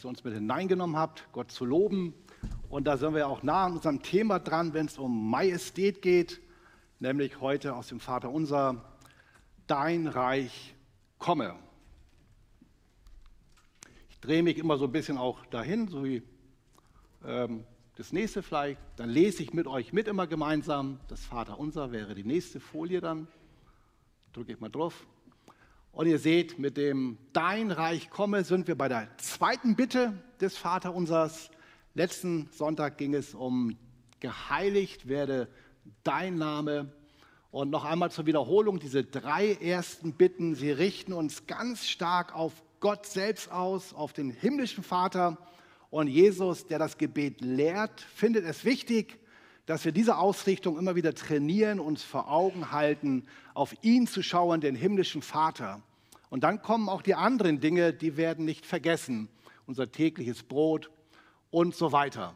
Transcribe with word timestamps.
Dass 0.00 0.06
ihr 0.06 0.08
uns 0.08 0.24
mit 0.24 0.32
hineingenommen 0.32 0.96
habt, 0.96 1.30
Gott 1.30 1.50
zu 1.50 1.66
loben. 1.66 2.14
Und 2.70 2.84
da 2.84 2.96
sind 2.96 3.14
wir 3.14 3.28
auch 3.28 3.42
nah 3.42 3.66
an 3.66 3.72
unserem 3.72 4.00
Thema 4.00 4.38
dran, 4.38 4.72
wenn 4.72 4.86
es 4.86 4.96
um 4.96 5.28
Majestät 5.28 6.00
geht, 6.00 6.40
nämlich 7.00 7.42
heute 7.42 7.74
aus 7.74 7.88
dem 7.88 8.00
Vater 8.00 8.30
unser, 8.30 8.82
dein 9.66 10.06
Reich 10.06 10.74
komme. 11.18 11.54
Ich 14.08 14.18
drehe 14.20 14.42
mich 14.42 14.56
immer 14.56 14.78
so 14.78 14.86
ein 14.86 14.92
bisschen 14.92 15.18
auch 15.18 15.44
dahin, 15.44 15.86
so 15.88 16.02
wie 16.02 16.22
ähm, 17.26 17.64
das 17.96 18.10
nächste 18.10 18.42
vielleicht. 18.42 18.80
Dann 18.96 19.10
lese 19.10 19.42
ich 19.42 19.52
mit 19.52 19.66
euch 19.66 19.92
mit 19.92 20.08
immer 20.08 20.26
gemeinsam. 20.26 20.98
Das 21.08 21.26
Vater 21.26 21.60
unser 21.60 21.92
wäre 21.92 22.14
die 22.14 22.24
nächste 22.24 22.58
Folie 22.58 23.02
dann. 23.02 23.28
Drücke 24.32 24.52
ich 24.52 24.60
mal 24.60 24.70
drauf. 24.70 25.06
Und 25.92 26.06
ihr 26.06 26.18
seht, 26.18 26.58
mit 26.58 26.76
dem 26.76 27.18
Dein 27.32 27.70
Reich 27.70 28.10
komme 28.10 28.44
sind 28.44 28.68
wir 28.68 28.76
bei 28.76 28.88
der 28.88 29.08
zweiten 29.18 29.74
Bitte 29.74 30.12
des 30.40 30.56
Vaterunsers. 30.56 31.50
Letzten 31.94 32.48
Sonntag 32.52 32.96
ging 32.96 33.14
es 33.14 33.34
um 33.34 33.76
geheiligt 34.20 35.08
werde 35.08 35.48
dein 36.04 36.36
Name. 36.36 36.92
Und 37.50 37.70
noch 37.70 37.84
einmal 37.84 38.12
zur 38.12 38.26
Wiederholung, 38.26 38.78
diese 38.78 39.02
drei 39.02 39.54
ersten 39.54 40.12
Bitten, 40.12 40.54
sie 40.54 40.70
richten 40.70 41.12
uns 41.12 41.46
ganz 41.46 41.88
stark 41.88 42.34
auf 42.34 42.62
Gott 42.78 43.06
selbst 43.06 43.50
aus, 43.50 43.92
auf 43.92 44.12
den 44.12 44.30
himmlischen 44.30 44.84
Vater. 44.84 45.36
Und 45.90 46.06
Jesus, 46.06 46.66
der 46.68 46.78
das 46.78 46.96
Gebet 46.96 47.40
lehrt, 47.40 48.00
findet 48.14 48.44
es 48.44 48.64
wichtig, 48.64 49.18
dass 49.66 49.84
wir 49.84 49.92
diese 49.92 50.16
Ausrichtung 50.16 50.78
immer 50.78 50.94
wieder 50.94 51.14
trainieren, 51.14 51.80
uns 51.80 52.02
vor 52.04 52.30
Augen 52.30 52.70
halten, 52.70 53.26
auf 53.54 53.74
ihn 53.82 54.06
zu 54.06 54.22
schauen, 54.22 54.60
den 54.60 54.76
himmlischen 54.76 55.22
Vater. 55.22 55.82
Und 56.30 56.44
dann 56.44 56.62
kommen 56.62 56.88
auch 56.88 57.02
die 57.02 57.14
anderen 57.14 57.60
Dinge, 57.60 57.92
die 57.92 58.16
werden 58.16 58.44
nicht 58.44 58.64
vergessen. 58.64 59.28
Unser 59.66 59.92
tägliches 59.92 60.42
Brot 60.42 60.90
und 61.50 61.74
so 61.74 61.92
weiter. 61.92 62.34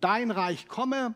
Dein 0.00 0.30
Reich 0.30 0.68
komme, 0.68 1.14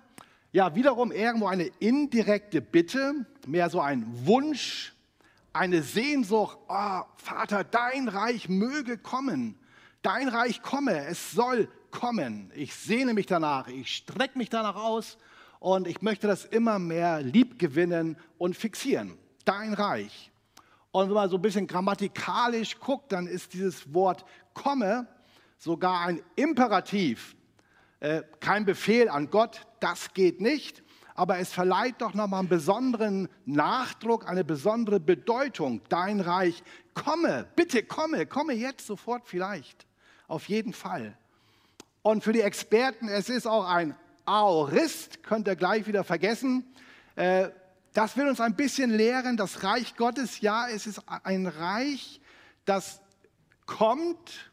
ja, 0.53 0.75
wiederum 0.75 1.13
irgendwo 1.13 1.47
eine 1.47 1.71
indirekte 1.79 2.61
Bitte, 2.61 3.27
mehr 3.47 3.71
so 3.71 3.81
ein 3.81 4.05
Wunsch, 4.27 4.95
eine 5.53 5.83
Sehnsucht, 5.83 6.59
oh, 6.69 7.01
Vater, 7.17 7.65
dein 7.65 8.09
Reich 8.09 8.49
möge 8.49 8.99
kommen. 8.99 9.57
Dein 10.03 10.29
Reich 10.29 10.63
komme, 10.63 11.07
es 11.07 11.33
soll 11.33 11.69
kommen. 11.91 12.51
Ich 12.55 12.75
sehne 12.75 13.15
mich 13.15 13.27
danach, 13.27 13.69
ich 13.69 13.95
strecke 13.97 14.37
mich 14.37 14.51
danach 14.51 14.77
aus 14.77 15.17
und 15.61 15.87
ich 15.87 16.03
möchte 16.03 16.27
das 16.27 16.45
immer 16.45 16.79
mehr 16.79 17.23
liebgewinnen 17.23 18.17
und 18.37 18.57
fixieren. 18.57 19.17
Dein 19.45 19.73
Reich. 19.73 20.31
Und 20.95 21.09
wenn 21.09 21.15
man 21.15 21.29
so 21.29 21.39
ein 21.39 21.43
bisschen 21.43 21.67
grammatikalisch 21.67 22.79
guckt, 22.79 23.11
dann 23.11 23.27
ist 23.27 23.53
dieses 23.53 23.93
Wort 23.93 24.25
komme 24.55 25.09
sogar 25.59 26.03
ein 26.03 26.23
Imperativ, 26.37 27.35
äh, 27.99 28.23
kein 28.39 28.65
Befehl 28.65 29.09
an 29.09 29.29
Gott, 29.29 29.63
das 29.81 30.15
geht 30.15 30.41
nicht, 30.41 30.85
aber 31.17 31.41
es 31.41 31.53
verleiht 31.53 31.97
doch 31.99 32.15
nochmal 32.15 32.39
einen 32.39 32.49
besonderen 32.49 33.29
Nachdruck, 33.45 34.29
eine 34.29 34.45
besondere 34.45 35.01
Bedeutung. 35.01 35.81
Dein 35.89 36.21
Reich, 36.21 36.63
komme, 36.95 37.49
bitte 37.57 37.83
komme, 37.83 38.25
komme 38.27 38.53
jetzt 38.53 38.87
sofort 38.87 39.27
vielleicht, 39.27 39.89
auf 40.29 40.49
jeden 40.49 40.73
Fall. 40.73 41.19
Und 42.03 42.23
für 42.23 42.33
die 42.33 42.43
Experten, 42.43 43.09
es 43.09 43.29
ist 43.29 43.49
auch 43.49 43.69
ein 43.69 43.97
Aorist, 44.27 45.25
könnt 45.25 45.49
ihr 45.49 45.57
gleich 45.57 45.89
wieder 45.89 46.05
vergessen. 46.05 46.73
Äh, 47.17 47.49
das 47.95 48.17
will 48.17 48.27
uns 48.27 48.41
ein 48.41 48.57
bisschen 48.57 48.91
lehren, 48.91 49.37
das 49.37 49.63
Reich 49.63 49.97
Gottes, 49.97 50.41
ja, 50.41 50.69
es 50.69 50.87
ist 50.87 51.01
ein 51.07 51.47
Reich, 51.47 52.21
das 52.65 53.01
kommt, 53.67 54.51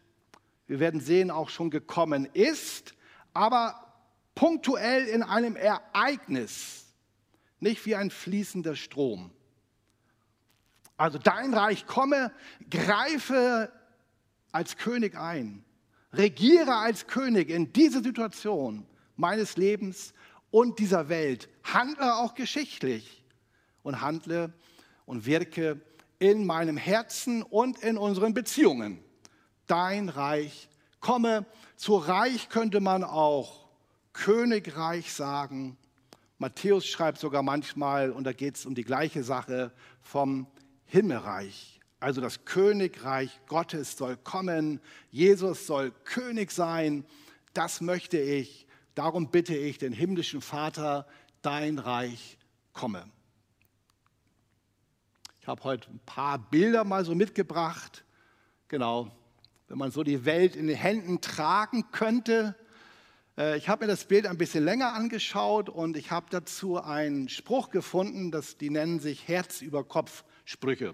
wir 0.68 0.80
werden 0.80 1.02
sehen, 1.02 1.32
auch 1.32 1.50
schon 1.50 1.72
gekommen 1.72 2.26
ist, 2.34 2.94
aber 3.34 3.94
punktuell 4.36 5.06
in 5.06 5.24
einem 5.24 5.56
Ereignis, 5.56 6.86
nicht 7.60 7.84
wie 7.88 7.96
ein 7.96 8.12
fließender 8.12 8.76
Strom. 8.76 9.32
Also 10.96 11.18
dein 11.18 11.52
Reich 11.52 11.88
komme, 11.88 12.32
greife 12.70 13.72
als 14.52 14.78
König 14.78 15.18
ein, 15.18 15.66
regiere 16.14 16.76
als 16.76 17.08
König 17.08 17.50
in 17.50 17.74
diese 17.74 18.04
Situation 18.04 18.86
meines 19.16 19.58
Lebens 19.58 20.14
und 20.52 20.78
dieser 20.78 21.10
Welt, 21.10 21.50
handle 21.64 22.18
auch 22.18 22.36
geschichtlich 22.36 23.21
und 23.84 24.02
handle 24.02 24.54
und 25.06 25.26
wirke 25.26 25.82
in 26.20 26.46
meinem 26.46 26.78
Herzen 26.78 27.42
und 27.44 27.80
in 27.80 27.98
unseren 27.98 28.34
Beziehungen. 28.34 29.04
Dein 29.68 30.10
Reich 30.10 30.70
komme. 31.00 31.46
Zu 31.76 31.96
Reich 31.96 32.50
könnte 32.50 32.80
man 32.80 33.04
auch 33.04 33.68
Königreich 34.14 35.14
sagen. 35.14 35.78
Matthäus 36.38 36.86
schreibt 36.86 37.20
sogar 37.20 37.44
manchmal, 37.44 38.12
und 38.12 38.24
da 38.24 38.34
geht 38.34 38.56
es 38.56 38.66
um 38.66 38.76
die 38.76 38.84
gleiche 38.84 39.24
Sache, 39.24 39.72
vom 40.02 40.48
Himmelreich. 40.86 41.80
Also 42.00 42.20
das 42.20 42.46
Königreich 42.46 43.40
Gottes 43.48 43.96
soll 43.96 44.18
kommen. 44.18 44.82
Jesus 45.12 45.68
soll 45.68 45.92
König 46.04 46.52
sein. 46.52 47.06
Das 47.54 47.80
möchte 47.80 48.20
ich. 48.20 48.66
Darum 48.96 49.30
bitte 49.30 49.56
ich 49.56 49.78
den 49.78 49.94
himmlischen 49.94 50.42
Vater, 50.42 51.08
dein 51.42 51.80
Reich 51.80 52.38
komme. 52.74 53.06
Ich 55.42 55.48
habe 55.48 55.64
heute 55.64 55.90
ein 55.90 56.00
paar 56.06 56.38
Bilder 56.38 56.84
mal 56.84 57.04
so 57.04 57.16
mitgebracht. 57.16 58.06
Genau, 58.68 59.12
wenn 59.70 59.80
man 59.80 59.90
so 59.90 60.04
die 60.04 60.24
Welt 60.24 60.56
in 60.56 60.68
den 60.68 60.78
Händen 60.78 61.20
tragen 61.20 61.90
könnte. 61.92 62.56
Äh, 63.40 63.58
ich 63.58 63.68
habe 63.68 63.86
mir 63.86 63.92
das 63.92 64.06
Bild 64.06 64.28
ein 64.28 64.38
bisschen 64.38 64.64
länger 64.64 64.94
angeschaut 64.94 65.68
und 65.68 65.98
ich 65.98 66.12
habe 66.12 66.28
dazu 66.30 66.80
einen 66.80 67.28
Spruch 67.28 67.72
gefunden, 67.72 68.30
das, 68.30 68.58
die 68.58 68.70
nennen 68.70 69.00
sich 69.00 69.28
Herz 69.28 69.62
über 69.62 69.84
Kopf 69.84 70.26
Sprüche. 70.46 70.94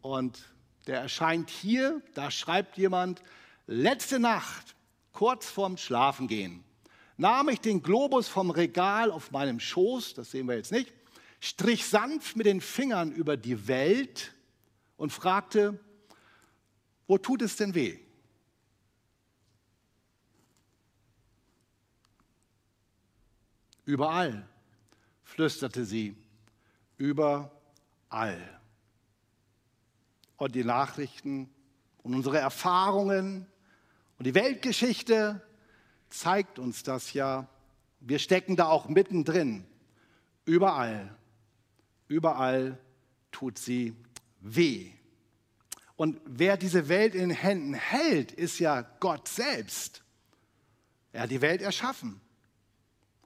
Und 0.00 0.42
der 0.86 1.00
erscheint 1.00 1.50
hier, 1.50 2.00
da 2.14 2.30
schreibt 2.30 2.78
jemand, 2.78 3.20
letzte 3.66 4.20
Nacht, 4.20 4.74
kurz 5.12 5.50
vorm 5.50 5.76
Schlafengehen, 5.76 6.64
nahm 7.18 7.50
ich 7.50 7.60
den 7.60 7.82
Globus 7.82 8.26
vom 8.26 8.48
Regal 8.48 9.10
auf 9.10 9.32
meinem 9.32 9.60
Schoß, 9.60 10.14
das 10.14 10.30
sehen 10.30 10.48
wir 10.48 10.56
jetzt 10.56 10.72
nicht, 10.72 10.94
strich 11.44 11.86
sanft 11.86 12.36
mit 12.36 12.46
den 12.46 12.62
Fingern 12.62 13.12
über 13.12 13.36
die 13.36 13.68
Welt 13.68 14.32
und 14.96 15.12
fragte, 15.12 15.78
wo 17.06 17.18
tut 17.18 17.42
es 17.42 17.56
denn 17.56 17.74
weh? 17.74 17.98
Überall, 23.84 24.48
flüsterte 25.22 25.84
sie, 25.84 26.16
überall. 26.96 28.60
Und 30.38 30.54
die 30.54 30.64
Nachrichten 30.64 31.50
und 32.02 32.14
unsere 32.14 32.38
Erfahrungen 32.38 33.46
und 34.18 34.26
die 34.26 34.34
Weltgeschichte 34.34 35.42
zeigt 36.08 36.58
uns 36.58 36.82
das 36.84 37.12
ja. 37.12 37.46
Wir 38.00 38.18
stecken 38.18 38.56
da 38.56 38.68
auch 38.68 38.88
mittendrin. 38.88 39.66
Überall, 40.46 41.14
überall 42.08 42.78
tut 43.30 43.58
sie 43.58 43.96
weh. 44.40 44.90
Und 45.96 46.20
wer 46.24 46.56
diese 46.56 46.88
Welt 46.88 47.14
in 47.14 47.28
den 47.28 47.36
Händen 47.36 47.74
hält, 47.74 48.32
ist 48.32 48.58
ja 48.58 48.82
Gott 49.00 49.28
selbst. 49.28 50.02
Er 51.12 51.22
hat 51.22 51.30
die 51.30 51.40
Welt 51.40 51.62
erschaffen. 51.62 52.20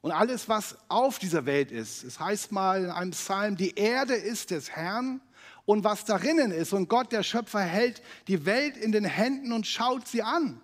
Und 0.01 0.13
alles, 0.13 0.49
was 0.49 0.77
auf 0.89 1.19
dieser 1.19 1.47
Welt 1.47 1.73
ist, 1.73 2.05
es 2.05 2.21
heißt 2.21 2.53
mal 2.53 2.85
in 2.85 2.91
einem 2.91 3.11
Psalm, 3.11 3.57
die 3.57 3.75
Erde 3.75 4.15
ist 4.15 4.51
des 4.51 4.71
Herrn 4.71 5.21
und 5.65 5.85
was 5.85 6.05
darinnen 6.05 6.51
ist. 6.53 6.73
Und 6.73 6.89
Gott, 6.89 7.11
der 7.13 7.23
Schöpfer, 7.23 7.61
hält 7.61 8.03
die 8.29 8.47
Welt 8.47 8.77
in 8.77 8.93
den 8.93 9.05
Händen 9.05 9.53
und 9.53 9.67
schaut 9.67 10.07
sie 10.07 10.23
an 10.23 10.61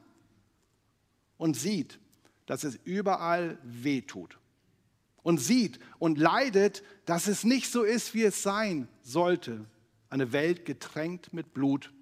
und 1.36 1.56
sieht, 1.56 1.98
dass 2.46 2.64
es 2.64 2.78
überall 2.84 3.58
weh 3.62 4.02
tut. 4.02 4.38
Und 5.24 5.38
sieht 5.38 5.80
und 5.98 6.18
leidet, 6.18 6.84
dass 7.04 7.26
es 7.26 7.42
nicht 7.42 7.72
so 7.72 7.82
ist, 7.82 8.14
wie 8.14 8.22
es 8.22 8.44
sein 8.44 8.86
sollte. 9.02 9.64
Eine 10.08 10.30
Welt 10.30 10.64
getränkt 10.64 11.32
mit 11.32 11.52
Blut. 11.52 11.92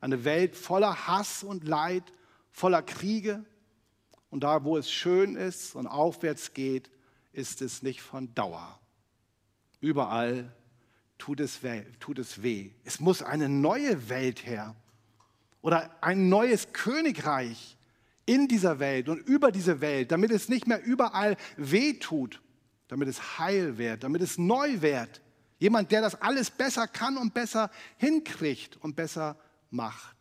Eine 0.00 0.24
Welt 0.24 0.54
voller 0.54 1.06
Hass 1.06 1.42
und 1.42 1.66
Leid, 1.66 2.02
voller 2.50 2.82
Kriege. 2.82 3.42
Und 4.28 4.44
da, 4.44 4.64
wo 4.64 4.76
es 4.76 4.90
schön 4.90 5.34
ist 5.34 5.74
und 5.74 5.86
aufwärts 5.86 6.52
geht, 6.52 6.90
ist 7.32 7.62
es 7.62 7.82
nicht 7.82 8.02
von 8.02 8.34
Dauer. 8.34 8.78
Überall 9.80 10.52
tut 11.16 11.40
es 11.40 11.62
weh. 11.62 11.84
Tut 12.00 12.18
es, 12.18 12.42
weh. 12.42 12.72
es 12.84 13.00
muss 13.00 13.22
eine 13.22 13.48
neue 13.48 14.08
Welt 14.10 14.44
her 14.44 14.74
oder 15.62 15.90
ein 16.02 16.28
neues 16.28 16.72
Königreich 16.72 17.76
in 18.26 18.46
dieser 18.46 18.78
Welt 18.78 19.08
und 19.08 19.18
über 19.26 19.50
diese 19.50 19.80
Welt, 19.80 20.12
damit 20.12 20.30
es 20.30 20.48
nicht 20.48 20.66
mehr 20.66 20.84
überall 20.84 21.36
weh 21.56 21.94
tut, 21.94 22.42
damit 22.88 23.08
es 23.08 23.38
heil 23.38 23.78
wird, 23.78 24.02
damit 24.02 24.22
es 24.22 24.38
neu 24.38 24.80
wird. 24.80 25.20
Jemand, 25.58 25.92
der 25.92 26.00
das 26.00 26.20
alles 26.20 26.50
besser 26.50 26.86
kann 26.86 27.16
und 27.16 27.34
besser 27.34 27.70
hinkriegt 27.96 28.76
und 28.76 28.96
besser 28.96 29.36
macht. 29.70 30.16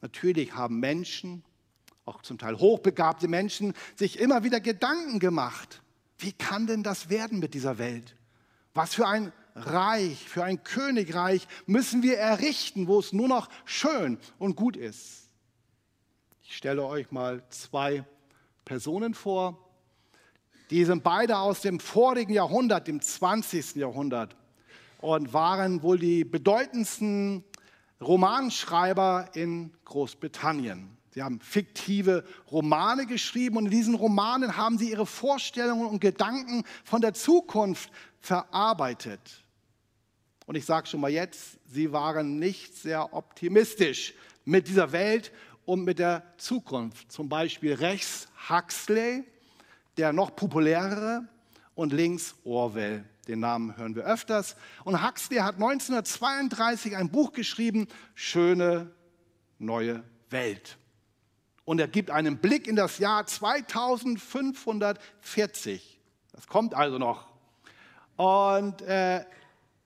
Natürlich 0.00 0.54
haben 0.54 0.80
Menschen, 0.80 1.44
auch 2.04 2.22
zum 2.22 2.38
Teil 2.38 2.58
hochbegabte 2.58 3.28
Menschen, 3.28 3.74
sich 3.94 4.18
immer 4.18 4.42
wieder 4.42 4.60
Gedanken 4.60 5.18
gemacht. 5.18 5.82
Wie 6.18 6.32
kann 6.32 6.66
denn 6.66 6.82
das 6.82 7.08
werden 7.08 7.38
mit 7.38 7.54
dieser 7.54 7.78
Welt? 7.78 8.16
Was 8.74 8.94
für 8.94 9.06
ein 9.06 9.32
Reich, 9.54 10.28
für 10.28 10.44
ein 10.44 10.64
Königreich 10.64 11.46
müssen 11.66 12.02
wir 12.02 12.16
errichten, 12.18 12.86
wo 12.86 12.98
es 12.98 13.12
nur 13.12 13.28
noch 13.28 13.48
schön 13.64 14.18
und 14.38 14.56
gut 14.56 14.76
ist. 14.76 15.28
Ich 16.42 16.56
stelle 16.56 16.84
euch 16.84 17.10
mal 17.10 17.46
zwei 17.50 18.04
Personen 18.64 19.14
vor. 19.14 19.71
Die 20.72 20.86
sind 20.86 21.02
beide 21.02 21.36
aus 21.36 21.60
dem 21.60 21.78
vorigen 21.80 22.32
Jahrhundert, 22.32 22.88
dem 22.88 22.98
20. 22.98 23.76
Jahrhundert 23.76 24.34
und 25.02 25.34
waren 25.34 25.82
wohl 25.82 25.98
die 25.98 26.24
bedeutendsten 26.24 27.44
Romanschreiber 28.00 29.28
in 29.34 29.74
Großbritannien. 29.84 30.96
Sie 31.10 31.22
haben 31.22 31.40
fiktive 31.40 32.24
Romane 32.50 33.04
geschrieben 33.04 33.58
und 33.58 33.66
in 33.66 33.70
diesen 33.70 33.94
Romanen 33.94 34.56
haben 34.56 34.78
sie 34.78 34.90
ihre 34.90 35.04
Vorstellungen 35.04 35.84
und 35.84 36.00
Gedanken 36.00 36.64
von 36.84 37.02
der 37.02 37.12
Zukunft 37.12 37.90
verarbeitet. 38.18 39.44
Und 40.46 40.54
ich 40.54 40.64
sage 40.64 40.86
schon 40.86 41.00
mal 41.00 41.10
jetzt, 41.10 41.58
sie 41.66 41.92
waren 41.92 42.38
nicht 42.38 42.78
sehr 42.78 43.12
optimistisch 43.12 44.14
mit 44.46 44.68
dieser 44.68 44.92
Welt 44.92 45.32
und 45.66 45.84
mit 45.84 45.98
der 45.98 46.22
Zukunft. 46.38 47.12
Zum 47.12 47.28
Beispiel 47.28 47.74
rechts 47.74 48.26
Huxley, 48.48 49.24
der 49.96 50.12
noch 50.12 50.34
populärere, 50.34 51.28
und 51.74 51.92
links 51.92 52.36
Orwell. 52.44 53.04
Den 53.28 53.40
Namen 53.40 53.76
hören 53.76 53.94
wir 53.94 54.04
öfters. 54.04 54.56
Und 54.84 55.06
Huxley 55.06 55.36
hat 55.38 55.54
1932 55.54 56.96
ein 56.96 57.10
Buch 57.10 57.32
geschrieben, 57.32 57.88
Schöne 58.14 58.90
neue 59.58 60.02
Welt. 60.30 60.78
Und 61.64 61.80
er 61.80 61.88
gibt 61.88 62.10
einen 62.10 62.36
Blick 62.38 62.66
in 62.66 62.76
das 62.76 62.98
Jahr 62.98 63.26
2540. 63.26 66.00
Das 66.32 66.46
kommt 66.48 66.74
also 66.74 66.98
noch. 66.98 67.26
Und 68.16 68.82
äh, 68.82 69.24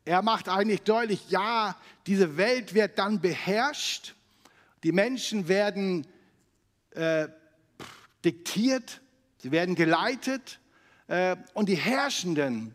er 0.05 0.23
macht 0.23 0.49
eigentlich 0.49 0.83
deutlich, 0.83 1.29
ja, 1.29 1.77
diese 2.07 2.37
Welt 2.37 2.75
wird 2.75 2.99
dann 2.99 3.21
beherrscht, 3.21 4.17
die 4.83 4.91
Menschen 4.93 5.49
werden 5.49 6.07
äh, 6.93 7.29
diktiert, 8.25 9.01
sie 9.39 9.51
werden 9.51 9.75
geleitet 9.75 10.61
äh, 11.09 11.37
und 11.55 11.69
die 11.69 11.77
Herrschenden, 11.77 12.75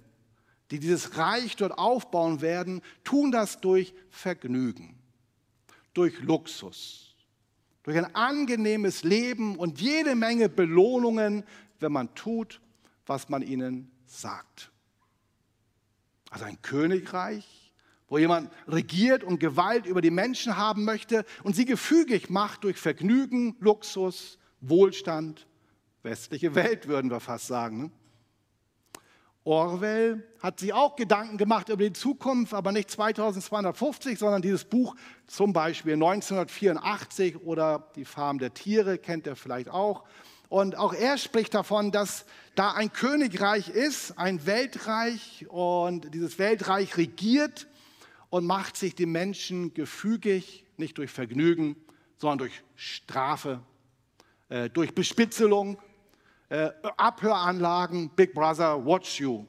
die 0.71 0.79
dieses 0.79 1.17
Reich 1.17 1.55
dort 1.57 1.77
aufbauen 1.77 2.41
werden, 2.41 2.81
tun 3.03 3.31
das 3.31 3.59
durch 3.59 3.93
Vergnügen, 4.09 4.97
durch 5.93 6.19
Luxus, 6.21 7.15
durch 7.83 7.97
ein 7.97 8.15
angenehmes 8.15 9.03
Leben 9.03 9.57
und 9.57 9.81
jede 9.81 10.15
Menge 10.15 10.47
Belohnungen, 10.47 11.43
wenn 11.79 11.91
man 11.91 12.13
tut, 12.15 12.61
was 13.05 13.27
man 13.27 13.41
ihnen 13.41 13.91
sagt. 14.05 14.71
Also 16.29 16.45
ein 16.45 16.61
Königreich, 16.61 17.73
wo 18.07 18.17
jemand 18.17 18.51
regiert 18.67 19.23
und 19.23 19.39
Gewalt 19.39 19.85
über 19.85 20.01
die 20.01 20.11
Menschen 20.11 20.55
haben 20.55 20.85
möchte 20.85 21.25
und 21.43 21.55
sie 21.55 21.65
gefügig 21.65 22.29
macht 22.29 22.63
durch 22.63 22.77
Vergnügen, 22.77 23.55
Luxus, 23.59 24.37
Wohlstand, 24.61 25.47
westliche 26.03 26.55
Welt 26.55 26.87
würden 26.87 27.11
wir 27.11 27.19
fast 27.19 27.47
sagen. 27.47 27.83
Ne? 27.83 27.91
Orwell 29.43 30.23
hat 30.39 30.59
sich 30.59 30.71
auch 30.71 30.95
Gedanken 30.95 31.37
gemacht 31.37 31.69
über 31.69 31.83
die 31.83 31.93
Zukunft, 31.93 32.53
aber 32.53 32.71
nicht 32.71 32.91
2250, 32.91 34.19
sondern 34.19 34.43
dieses 34.43 34.65
Buch 34.65 34.95
zum 35.25 35.51
Beispiel 35.51 35.93
1984 35.93 37.41
oder 37.41 37.91
Die 37.95 38.05
Farm 38.05 38.37
der 38.37 38.53
Tiere 38.53 38.99
kennt 38.99 39.25
er 39.25 39.35
vielleicht 39.35 39.69
auch. 39.69 40.03
Und 40.47 40.77
auch 40.77 40.93
er 40.93 41.17
spricht 41.17 41.55
davon, 41.55 41.91
dass 41.91 42.25
da 42.55 42.73
ein 42.73 42.93
Königreich 42.93 43.69
ist, 43.69 44.19
ein 44.19 44.45
Weltreich 44.45 45.47
und 45.49 46.13
dieses 46.13 46.37
Weltreich 46.37 46.97
regiert 46.97 47.67
und 48.29 48.45
macht 48.45 48.77
sich 48.77 48.93
die 48.93 49.05
Menschen 49.07 49.73
gefügig, 49.73 50.65
nicht 50.77 50.97
durch 50.99 51.09
Vergnügen, 51.09 51.77
sondern 52.17 52.39
durch 52.39 52.63
Strafe, 52.75 53.61
äh, 54.49 54.69
durch 54.69 54.93
Bespitzelung, 54.93 55.79
äh, 56.51 56.69
Abhöranlagen, 56.97 58.09
Big 58.09 58.33
Brother, 58.33 58.85
watch 58.85 59.21
you. 59.21 59.45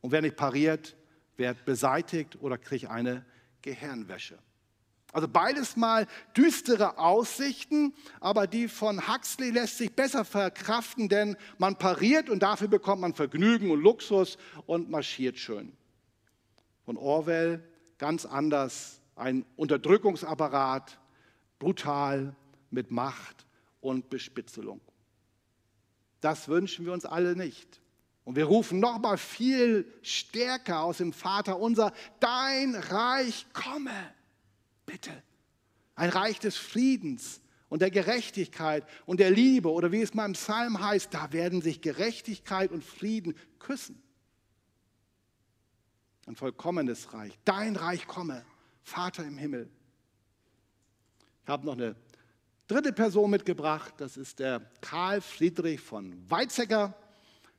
Und 0.00 0.12
wer 0.12 0.22
nicht 0.22 0.36
pariert, 0.36 0.96
wird 1.36 1.62
beseitigt 1.66 2.38
oder 2.40 2.56
kriegt 2.56 2.86
eine 2.88 3.24
Gehirnwäsche. 3.60 4.38
Also 5.12 5.28
beides 5.28 5.76
mal 5.76 6.06
düstere 6.34 6.98
Aussichten, 6.98 7.94
aber 8.20 8.46
die 8.46 8.68
von 8.68 9.08
Huxley 9.08 9.50
lässt 9.50 9.76
sich 9.76 9.94
besser 9.94 10.24
verkraften, 10.24 11.10
denn 11.10 11.36
man 11.58 11.76
pariert 11.76 12.30
und 12.30 12.42
dafür 12.42 12.68
bekommt 12.68 13.02
man 13.02 13.14
Vergnügen 13.14 13.70
und 13.70 13.82
Luxus 13.82 14.38
und 14.64 14.88
marschiert 14.88 15.38
schön. 15.38 15.76
Von 16.86 16.96
Orwell 16.96 17.62
ganz 17.98 18.24
anders, 18.24 19.02
ein 19.16 19.44
Unterdrückungsapparat, 19.56 20.98
brutal 21.58 22.34
mit 22.70 22.90
Macht 22.90 23.46
und 23.80 24.08
Bespitzelung. 24.08 24.80
Das 26.20 26.48
wünschen 26.48 26.84
wir 26.84 26.92
uns 26.92 27.04
alle 27.04 27.36
nicht. 27.36 27.80
Und 28.24 28.36
wir 28.36 28.44
rufen 28.44 28.80
nochmal 28.80 29.16
viel 29.16 29.90
stärker 30.02 30.82
aus 30.82 30.98
dem 30.98 31.12
Vater 31.12 31.58
unser, 31.58 31.92
dein 32.20 32.74
Reich 32.74 33.46
komme. 33.52 33.92
Bitte. 34.84 35.22
Ein 35.94 36.10
Reich 36.10 36.38
des 36.38 36.56
Friedens 36.56 37.40
und 37.68 37.80
der 37.80 37.90
Gerechtigkeit 37.90 38.86
und 39.06 39.20
der 39.20 39.30
Liebe 39.30 39.70
oder 39.70 39.92
wie 39.92 40.02
es 40.02 40.14
mal 40.14 40.26
im 40.26 40.34
Psalm 40.34 40.80
heißt, 40.80 41.12
da 41.12 41.32
werden 41.32 41.62
sich 41.62 41.80
Gerechtigkeit 41.80 42.70
und 42.70 42.84
Frieden 42.84 43.34
küssen. 43.58 44.02
Ein 46.26 46.36
vollkommenes 46.36 47.14
Reich. 47.14 47.38
Dein 47.44 47.76
Reich 47.76 48.06
komme, 48.06 48.44
Vater 48.82 49.24
im 49.24 49.38
Himmel. 49.38 49.70
Ich 51.44 51.48
habe 51.48 51.64
noch 51.64 51.72
eine 51.72 51.96
dritte 52.68 52.92
Person 52.92 53.30
mitgebracht. 53.30 53.94
Das 53.96 54.16
ist 54.16 54.38
der 54.38 54.60
Karl 54.82 55.20
Friedrich 55.22 55.80
von 55.80 56.14
Weizsäcker, 56.30 56.94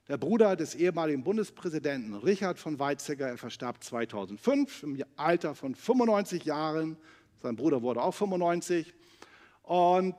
der 0.08 0.18
Bruder 0.18 0.56
des 0.56 0.76
ehemaligen 0.76 1.24
Bundespräsidenten 1.24 2.14
Richard 2.16 2.60
von 2.60 2.80
Weizsäcker. 2.80 3.28
Er 3.28 3.38
verstarb 3.38 3.84
2005 3.84 4.84
im 4.84 5.04
Alter 5.18 5.56
von 5.56 5.74
95 5.76 6.46
Jahren. 6.46 6.96
Sein 7.42 7.56
Bruder 7.56 7.82
wurde 7.82 8.02
auch 8.02 8.14
95. 8.14 8.94
Und 9.64 10.16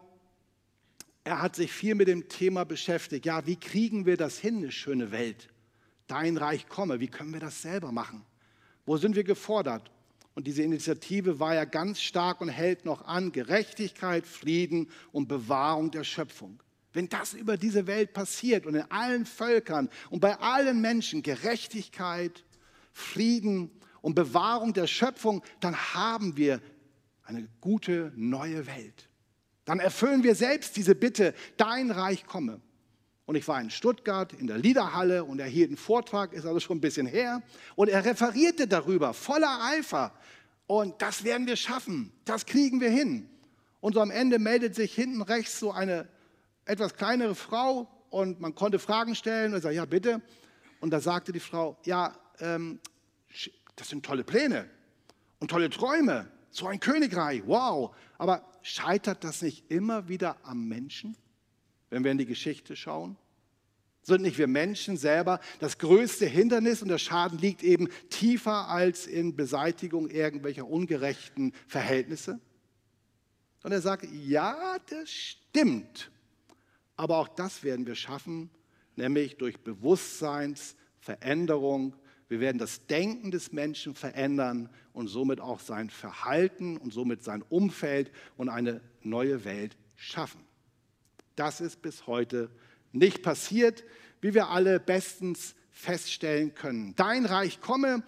er 1.23 1.41
hat 1.41 1.55
sich 1.55 1.73
viel 1.73 1.95
mit 1.95 2.09
dem 2.09 2.29
Thema 2.29 2.65
beschäftigt. 2.65 3.27
Ja, 3.27 3.47
wie 3.47 3.57
kriegen 3.57 4.07
wir 4.07 4.17
das 4.17 4.39
hin, 4.39 4.59
eine 4.59 4.73
schöne 4.73 5.13
Welt? 5.13 5.49
Dein 6.09 6.37
Reich 6.37 6.69
komme. 6.69 6.99
Wie 6.99 7.09
können 7.09 7.33
wir 7.33 7.41
das 7.41 7.63
selber 7.63 7.93
machen? 7.93 8.27
Wo 8.87 8.97
sind 8.97 9.15
wir 9.15 9.25
gefordert? 9.25 9.93
Und 10.41 10.47
diese 10.47 10.63
Initiative 10.63 11.39
war 11.39 11.55
ja 11.55 11.67
ganz 11.67 12.01
stark 12.01 12.41
und 12.41 12.49
hält 12.49 12.87
noch 12.87 13.05
an. 13.05 13.31
Gerechtigkeit, 13.31 14.27
Frieden 14.27 14.89
und 15.13 15.29
Bewahrung 15.29 15.91
der 15.91 16.03
Schöpfung. 16.03 16.63
Wenn 16.95 17.11
das 17.11 17.35
über 17.35 17.59
diese 17.59 17.87
Welt 17.87 18.15
passiert 18.15 18.65
und 18.65 18.75
in 18.75 18.91
allen 18.91 19.27
Völkern 19.27 19.91
und 20.09 20.21
bei 20.21 20.39
allen 20.39 20.81
Menschen 20.81 21.23
Gerechtigkeit, 21.23 22.43
Frieden 22.91 23.71
und 24.01 24.15
Bewahrung 24.15 24.73
der 24.73 24.87
Schöpfung, 24.87 25.43
dann 25.61 25.77
haben 25.77 26.39
wir 26.39 26.63
eine 27.25 27.47
gute 27.61 28.11
neue 28.17 28.67
Welt. 28.67 29.11
Dann 29.67 29.79
erfüllen 29.79 30.23
wir 30.23 30.35
selbst 30.35 30.75
diese 30.75 30.95
Bitte, 30.95 31.35
dein 31.59 31.91
Reich 31.91 32.25
komme. 32.25 32.63
Und 33.31 33.37
ich 33.37 33.47
war 33.47 33.61
in 33.61 33.71
Stuttgart 33.71 34.33
in 34.33 34.49
der 34.49 34.59
Liederhalle 34.59 35.23
und 35.23 35.39
er 35.39 35.47
hielt 35.47 35.69
einen 35.69 35.77
Vortrag, 35.77 36.33
ist 36.33 36.45
also 36.45 36.59
schon 36.59 36.79
ein 36.79 36.81
bisschen 36.81 37.07
her. 37.07 37.45
Und 37.77 37.89
er 37.89 38.05
referierte 38.05 38.67
darüber, 38.67 39.15
voller 39.15 39.67
Eifer. 39.67 40.13
Und 40.67 41.01
das 41.01 41.23
werden 41.23 41.47
wir 41.47 41.55
schaffen, 41.55 42.13
das 42.25 42.45
kriegen 42.45 42.81
wir 42.81 42.91
hin. 42.91 43.31
Und 43.81 43.95
so 43.95 44.01
am 44.01 44.11
Ende 44.11 44.41
meldet 44.41 44.75
sich 44.75 44.93
hinten 44.93 45.23
rechts 45.23 45.61
so 45.61 45.71
eine 45.71 46.09
etwas 46.65 46.97
kleinere 46.97 47.37
Frau 47.37 47.89
und 48.09 48.41
man 48.41 48.57
konnte 48.57 48.81
Fragen 48.81 49.15
stellen 49.15 49.55
und 49.55 49.61
sagte, 49.61 49.77
ja 49.77 49.85
bitte. 49.85 50.21
Und 50.81 50.91
da 50.91 50.99
sagte 50.99 51.31
die 51.31 51.39
Frau, 51.39 51.79
ja, 51.85 52.13
ähm, 52.41 52.81
das 53.77 53.91
sind 53.91 54.05
tolle 54.05 54.25
Pläne 54.25 54.69
und 55.39 55.53
tolle 55.53 55.71
Träume 55.71 56.29
so 56.51 56.67
ein 56.67 56.81
Königreich, 56.81 57.45
wow. 57.47 57.95
Aber 58.19 58.45
scheitert 58.63 59.23
das 59.23 59.41
nicht 59.43 59.71
immer 59.71 60.09
wieder 60.09 60.37
am 60.43 60.67
Menschen, 60.67 61.17
wenn 61.91 62.03
wir 62.03 62.11
in 62.11 62.19
die 62.19 62.27
Geschichte 62.27 62.75
schauen? 62.75 63.17
Sind 64.03 64.23
nicht 64.23 64.39
wir 64.39 64.47
Menschen 64.47 64.97
selber 64.97 65.41
das 65.59 65.77
größte 65.79 66.27
Hindernis 66.27 66.81
und 66.83 66.89
der 66.89 66.99
Schaden 66.99 67.39
liegt 67.39 67.63
eben 67.63 67.89
tiefer 68.09 68.69
als 68.69 69.07
in 69.07 69.37
Beseitigung 69.37 70.09
irgendwelcher 70.09 70.67
ungerechten 70.67 71.53
Verhältnisse? 71.67 72.41
Und 73.63 73.73
er 73.73 73.83
sagt, 73.83 74.07
ja, 74.13 74.79
das 74.89 75.11
stimmt. 75.11 76.11
Aber 76.97 77.19
auch 77.19 77.29
das 77.29 77.63
werden 77.63 77.87
wir 77.87 77.95
schaffen, 77.95 78.49
nämlich 78.97 79.37
durch 79.37 79.61
Bewusstseinsveränderung. 79.61 81.95
Wir 82.29 82.41
werden 82.41 82.57
das 82.59 82.87
Denken 82.87 83.31
des 83.31 83.53
Menschen 83.53 83.95
verändern 83.95 84.71
und 84.93 85.07
somit 85.09 85.41
auch 85.41 85.61
sein 85.61 85.91
Verhalten 85.91 86.79
und 86.79 86.93
somit 86.93 87.23
sein 87.23 87.45
Umfeld 87.49 88.11
und 88.37 88.49
eine 88.49 88.81
neue 89.03 89.45
Welt 89.45 89.77
schaffen. 89.95 90.41
Das 91.37 91.61
ist 91.61 91.81
bis 91.83 92.07
heute 92.07 92.51
nicht 92.93 93.23
passiert, 93.23 93.85
wie 94.21 94.35
wir 94.35 94.49
alle 94.49 94.81
bestens 94.81 95.55
feststellen 95.71 96.55
können. 96.55 96.95
Dein 96.97 97.25
Reich 97.25 97.61
komme. 97.61 98.03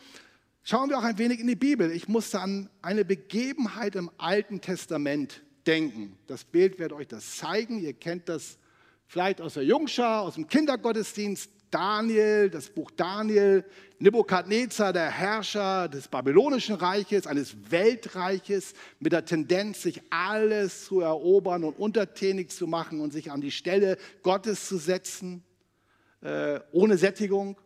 Schauen 0.62 0.90
wir 0.90 0.98
auch 0.98 1.04
ein 1.04 1.18
wenig 1.18 1.40
in 1.40 1.46
die 1.46 1.56
Bibel. 1.56 1.90
Ich 1.90 2.08
musste 2.08 2.40
an 2.40 2.70
eine 2.82 3.04
Begebenheit 3.04 3.96
im 3.96 4.10
Alten 4.18 4.60
Testament 4.60 5.42
denken. 5.66 6.16
Das 6.26 6.44
Bild 6.44 6.78
wird 6.78 6.92
euch 6.92 7.08
das 7.08 7.36
zeigen. 7.36 7.80
Ihr 7.80 7.94
kennt 7.94 8.28
das 8.28 8.58
vielleicht 9.06 9.40
aus 9.40 9.54
der 9.54 9.64
Jungschar, 9.64 10.22
aus 10.22 10.34
dem 10.34 10.46
Kindergottesdienst. 10.46 11.50
Daniel, 11.72 12.50
das 12.50 12.68
Buch 12.68 12.90
Daniel, 12.90 13.64
Nebukadnezar, 13.98 14.92
der 14.92 15.10
Herrscher 15.10 15.88
des 15.88 16.06
babylonischen 16.06 16.74
Reiches, 16.74 17.26
eines 17.26 17.70
Weltreiches 17.70 18.74
mit 19.00 19.12
der 19.12 19.24
Tendenz, 19.24 19.80
sich 19.80 20.02
alles 20.10 20.84
zu 20.84 21.00
erobern 21.00 21.64
und 21.64 21.78
untertänig 21.78 22.50
zu 22.50 22.66
machen 22.66 23.00
und 23.00 23.12
sich 23.12 23.30
an 23.30 23.40
die 23.40 23.50
Stelle 23.50 23.96
Gottes 24.22 24.68
zu 24.68 24.76
setzen, 24.76 25.42
äh, 26.20 26.60
ohne 26.72 26.98
Sättigung. 26.98 27.56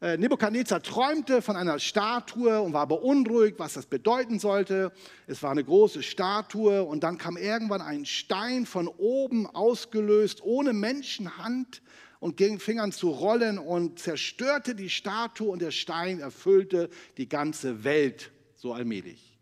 Äh, 0.00 0.16
Nebukadnezar 0.16 0.80
träumte 0.80 1.42
von 1.42 1.56
einer 1.56 1.80
Statue 1.80 2.62
und 2.62 2.72
war 2.72 2.86
beunruhigt, 2.86 3.58
was 3.58 3.72
das 3.72 3.86
bedeuten 3.86 4.38
sollte. 4.38 4.92
Es 5.26 5.42
war 5.42 5.50
eine 5.50 5.64
große 5.64 6.04
Statue 6.04 6.84
und 6.84 7.02
dann 7.02 7.18
kam 7.18 7.36
irgendwann 7.36 7.82
ein 7.82 8.06
Stein 8.06 8.64
von 8.64 8.86
oben 8.86 9.48
ausgelöst, 9.48 10.40
ohne 10.44 10.72
Menschenhand 10.72 11.82
und 12.20 12.40
fing 12.60 12.78
an 12.78 12.92
zu 12.92 13.10
rollen 13.10 13.58
und 13.58 13.98
zerstörte 13.98 14.74
die 14.74 14.90
Statue 14.90 15.48
und 15.48 15.60
der 15.60 15.70
Stein 15.70 16.20
erfüllte 16.20 16.90
die 17.16 17.28
ganze 17.28 17.82
Welt 17.82 18.30
so 18.54 18.72
allmählich. 18.72 19.38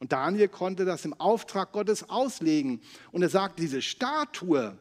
Und 0.00 0.12
Daniel 0.12 0.48
konnte 0.48 0.86
das 0.86 1.04
im 1.04 1.12
Auftrag 1.12 1.72
Gottes 1.72 2.08
auslegen. 2.08 2.80
Und 3.12 3.20
er 3.20 3.28
sagte, 3.28 3.60
diese 3.60 3.82
Statue, 3.82 4.78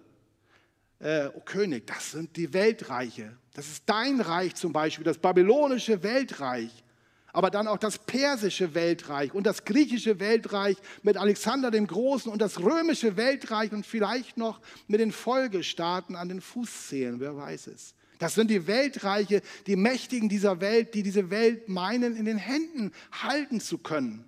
äh, 0.99 1.27
oh 1.35 1.41
König, 1.41 1.85
das 1.87 2.11
sind 2.11 2.37
die 2.37 2.53
Weltreiche. 2.53 3.37
Das 3.53 3.67
ist 3.67 3.83
dein 3.85 4.21
Reich 4.21 4.55
zum 4.55 4.71
Beispiel, 4.71 5.03
das 5.03 5.17
babylonische 5.17 6.01
Weltreich 6.03 6.85
aber 7.33 7.49
dann 7.49 7.67
auch 7.67 7.77
das 7.77 7.97
persische 7.97 8.73
Weltreich 8.73 9.33
und 9.33 9.45
das 9.45 9.65
griechische 9.65 10.19
Weltreich 10.19 10.77
mit 11.03 11.17
Alexander 11.17 11.71
dem 11.71 11.87
Großen 11.87 12.31
und 12.31 12.41
das 12.41 12.59
römische 12.59 13.17
Weltreich 13.17 13.71
und 13.71 13.85
vielleicht 13.85 14.37
noch 14.37 14.59
mit 14.87 14.99
den 14.99 15.11
Folgestaaten 15.11 16.15
an 16.15 16.29
den 16.29 16.41
Fußzählen, 16.41 17.19
wer 17.19 17.35
weiß 17.35 17.67
es. 17.67 17.93
Das 18.19 18.35
sind 18.35 18.51
die 18.51 18.67
Weltreiche, 18.67 19.41
die 19.65 19.77
Mächtigen 19.77 20.27
dieser 20.27 20.59
Welt, 20.59 20.93
die 20.93 21.03
diese 21.03 21.29
Welt 21.29 21.69
meinen, 21.69 22.17
in 22.17 22.25
den 22.25 22.37
Händen 22.37 22.91
halten 23.11 23.61
zu 23.61 23.77
können 23.77 24.25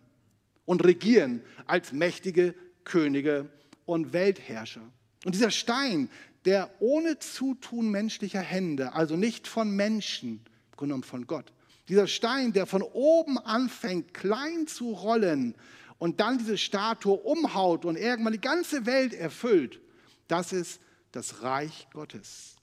und 0.66 0.84
regieren 0.86 1.42
als 1.66 1.92
mächtige 1.92 2.56
Könige 2.86 3.50
und 3.86 4.14
Weltherrscher. 4.14 4.90
Und 5.26 5.36
dieser 5.36 5.52
Stein, 5.52 6.10
der 6.46 6.72
ohne 6.80 7.20
Zutun 7.20 7.90
menschlicher 7.90 8.40
Hände, 8.40 8.94
also 8.94 9.18
nicht 9.18 9.48
von 9.48 9.76
Menschen, 9.76 10.42
genommen 10.78 11.04
von 11.04 11.28
Gott, 11.28 11.52
dieser 11.88 12.08
Stein, 12.08 12.54
der 12.54 12.66
von 12.66 12.82
oben 12.82 13.38
anfängt, 13.38 14.14
klein 14.14 14.68
zu 14.68 14.92
rollen 14.92 15.56
und 15.98 16.20
dann 16.20 16.38
diese 16.38 16.58
Statue 16.58 17.16
umhaut 17.16 17.86
und 17.86 17.96
irgendwann 17.96 18.34
die 18.34 18.42
ganze 18.42 18.86
Welt 18.86 19.14
erfüllt, 19.14 19.80
das 20.28 20.54
ist 20.54 20.82
das 21.12 21.44
Reich 21.44 21.88
Gottes. 21.92 22.56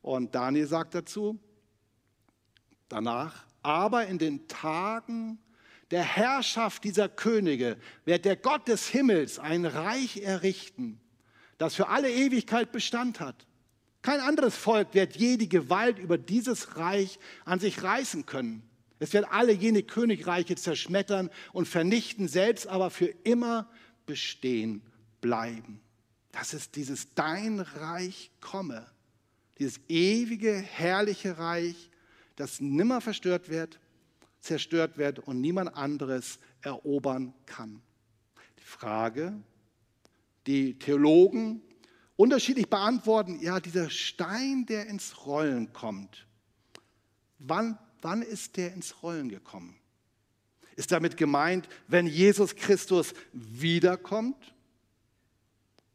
Und 0.00 0.34
Daniel 0.34 0.66
sagt 0.66 0.94
dazu, 0.94 1.38
danach, 2.88 3.46
aber 3.62 4.06
in 4.06 4.18
den 4.18 4.48
Tagen 4.48 5.38
der 5.92 6.02
Herrschaft 6.02 6.84
dieser 6.84 7.08
Könige 7.08 7.76
wird 8.04 8.24
der 8.24 8.36
Gott 8.36 8.66
des 8.66 8.88
Himmels 8.88 9.38
ein 9.38 9.64
Reich 9.64 10.16
errichten, 10.16 11.00
das 11.58 11.74
für 11.74 11.88
alle 11.88 12.10
Ewigkeit 12.10 12.72
Bestand 12.72 13.20
hat. 13.20 13.46
Kein 14.02 14.20
anderes 14.20 14.56
Volk 14.56 14.94
wird 14.94 15.16
je 15.16 15.36
die 15.36 15.48
Gewalt 15.48 15.98
über 15.98 16.18
dieses 16.18 16.76
Reich 16.76 17.18
an 17.44 17.60
sich 17.60 17.82
reißen 17.82 18.26
können. 18.26 18.62
Es 18.98 19.12
wird 19.12 19.32
alle 19.32 19.52
jene 19.52 19.82
Königreiche 19.82 20.56
zerschmettern 20.56 21.30
und 21.52 21.66
vernichten, 21.66 22.28
selbst 22.28 22.66
aber 22.66 22.90
für 22.90 23.06
immer 23.24 23.68
bestehen 24.06 24.82
bleiben. 25.20 25.80
Das 26.32 26.54
ist 26.54 26.76
dieses 26.76 27.14
Dein 27.14 27.60
Reich 27.60 28.30
komme, 28.40 28.86
dieses 29.58 29.80
ewige, 29.88 30.52
herrliche 30.52 31.38
Reich, 31.38 31.90
das 32.36 32.60
nimmer 32.60 33.00
verstört 33.00 33.48
wird, 33.48 33.78
zerstört 34.40 34.98
wird 34.98 35.20
und 35.20 35.40
niemand 35.40 35.76
anderes 35.76 36.38
erobern 36.62 37.34
kann. 37.46 37.82
Die 38.58 38.64
Frage, 38.64 39.34
die 40.46 40.78
Theologen 40.78 41.62
unterschiedlich 42.22 42.70
beantworten, 42.70 43.40
ja, 43.40 43.58
dieser 43.58 43.90
Stein, 43.90 44.64
der 44.66 44.86
ins 44.86 45.26
Rollen 45.26 45.72
kommt, 45.72 46.24
wann, 47.40 47.76
wann 48.00 48.22
ist 48.22 48.56
der 48.56 48.72
ins 48.74 49.02
Rollen 49.02 49.28
gekommen? 49.28 49.76
Ist 50.76 50.92
damit 50.92 51.16
gemeint, 51.16 51.68
wenn 51.88 52.06
Jesus 52.06 52.54
Christus 52.54 53.12
wiederkommt 53.32 54.54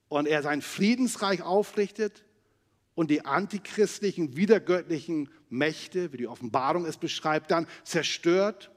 und 0.10 0.28
er 0.28 0.44
sein 0.44 0.62
Friedensreich 0.62 1.44
aufrichtet 1.44 2.26
und 2.94 3.10
die 3.10 3.24
antichristlichen, 3.24 4.36
wiedergöttlichen 4.36 5.30
Mächte, 5.48 6.12
wie 6.12 6.18
die 6.18 6.28
Offenbarung 6.28 6.86
es 6.86 6.98
beschreibt, 6.98 7.52
dann 7.52 7.68
zerstört 7.86 8.70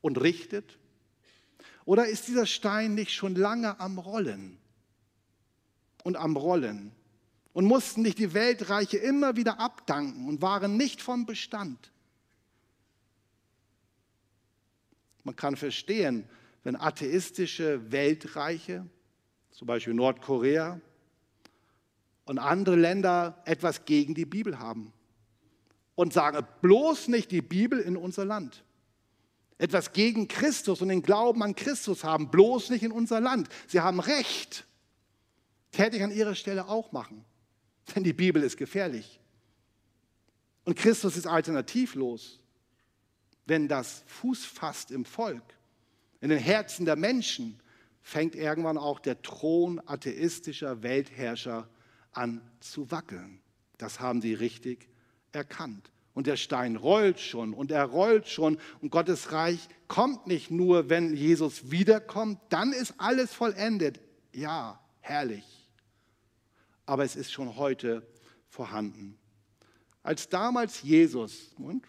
und 0.00 0.18
richtet? 0.22 0.78
Oder 1.84 2.06
ist 2.06 2.28
dieser 2.28 2.46
Stein 2.46 2.94
nicht 2.94 3.12
schon 3.12 3.34
lange 3.34 3.78
am 3.78 3.98
Rollen? 3.98 4.58
Und 6.04 6.16
am 6.16 6.36
Rollen 6.36 6.92
und 7.52 7.64
mussten 7.64 8.02
nicht 8.02 8.18
die 8.18 8.34
Weltreiche 8.34 8.98
immer 8.98 9.36
wieder 9.36 9.58
abdanken 9.58 10.28
und 10.28 10.42
waren 10.42 10.76
nicht 10.76 11.02
vom 11.02 11.26
Bestand. 11.26 11.90
Man 15.24 15.34
kann 15.34 15.56
verstehen, 15.56 16.28
wenn 16.62 16.76
atheistische 16.76 17.90
Weltreiche, 17.90 18.86
zum 19.50 19.66
Beispiel 19.66 19.94
Nordkorea 19.94 20.80
und 22.26 22.38
andere 22.38 22.76
Länder 22.76 23.42
etwas 23.44 23.84
gegen 23.84 24.14
die 24.14 24.24
Bibel 24.24 24.58
haben 24.58 24.92
und 25.96 26.12
sagen, 26.12 26.46
bloß 26.62 27.08
nicht 27.08 27.32
die 27.32 27.42
Bibel 27.42 27.80
in 27.80 27.96
unser 27.96 28.24
Land. 28.24 28.62
Etwas 29.58 29.92
gegen 29.92 30.28
Christus 30.28 30.80
und 30.80 30.90
den 30.90 31.02
Glauben 31.02 31.42
an 31.42 31.56
Christus 31.56 32.04
haben, 32.04 32.30
bloß 32.30 32.70
nicht 32.70 32.84
in 32.84 32.92
unser 32.92 33.20
Land. 33.20 33.48
Sie 33.66 33.80
haben 33.80 33.98
Recht. 33.98 34.67
Täte 35.70 35.96
ich 35.96 36.02
an 36.02 36.10
ihrer 36.10 36.34
Stelle 36.34 36.68
auch 36.68 36.92
machen, 36.92 37.24
denn 37.94 38.04
die 38.04 38.12
Bibel 38.12 38.42
ist 38.42 38.56
gefährlich. 38.56 39.20
Und 40.64 40.76
Christus 40.76 41.16
ist 41.16 41.26
alternativlos, 41.26 42.40
wenn 43.46 43.68
das 43.68 44.02
Fuß 44.06 44.44
fasst 44.44 44.90
im 44.90 45.04
Volk, 45.04 45.42
in 46.20 46.30
den 46.30 46.38
Herzen 46.38 46.84
der 46.84 46.96
Menschen, 46.96 47.60
fängt 48.02 48.34
irgendwann 48.34 48.78
auch 48.78 49.00
der 49.00 49.22
Thron 49.22 49.80
atheistischer 49.86 50.82
Weltherrscher 50.82 51.68
an 52.12 52.40
zu 52.60 52.90
wackeln. 52.90 53.40
Das 53.76 54.00
haben 54.00 54.20
sie 54.20 54.34
richtig 54.34 54.88
erkannt. 55.32 55.90
Und 56.14 56.26
der 56.26 56.36
Stein 56.36 56.76
rollt 56.76 57.20
schon 57.20 57.54
und 57.54 57.70
er 57.70 57.84
rollt 57.84 58.26
schon 58.26 58.58
und 58.80 58.90
Gottes 58.90 59.30
Reich 59.30 59.68
kommt 59.86 60.26
nicht 60.26 60.50
nur, 60.50 60.90
wenn 60.90 61.14
Jesus 61.14 61.70
wiederkommt, 61.70 62.40
dann 62.48 62.72
ist 62.72 62.94
alles 62.98 63.32
vollendet. 63.32 64.00
Ja, 64.32 64.80
herrlich 65.00 65.57
aber 66.88 67.04
es 67.04 67.16
ist 67.16 67.30
schon 67.30 67.56
heute 67.56 68.02
vorhanden. 68.48 69.18
Als 70.02 70.30
damals 70.30 70.82
Jesus, 70.82 71.52
und, 71.58 71.86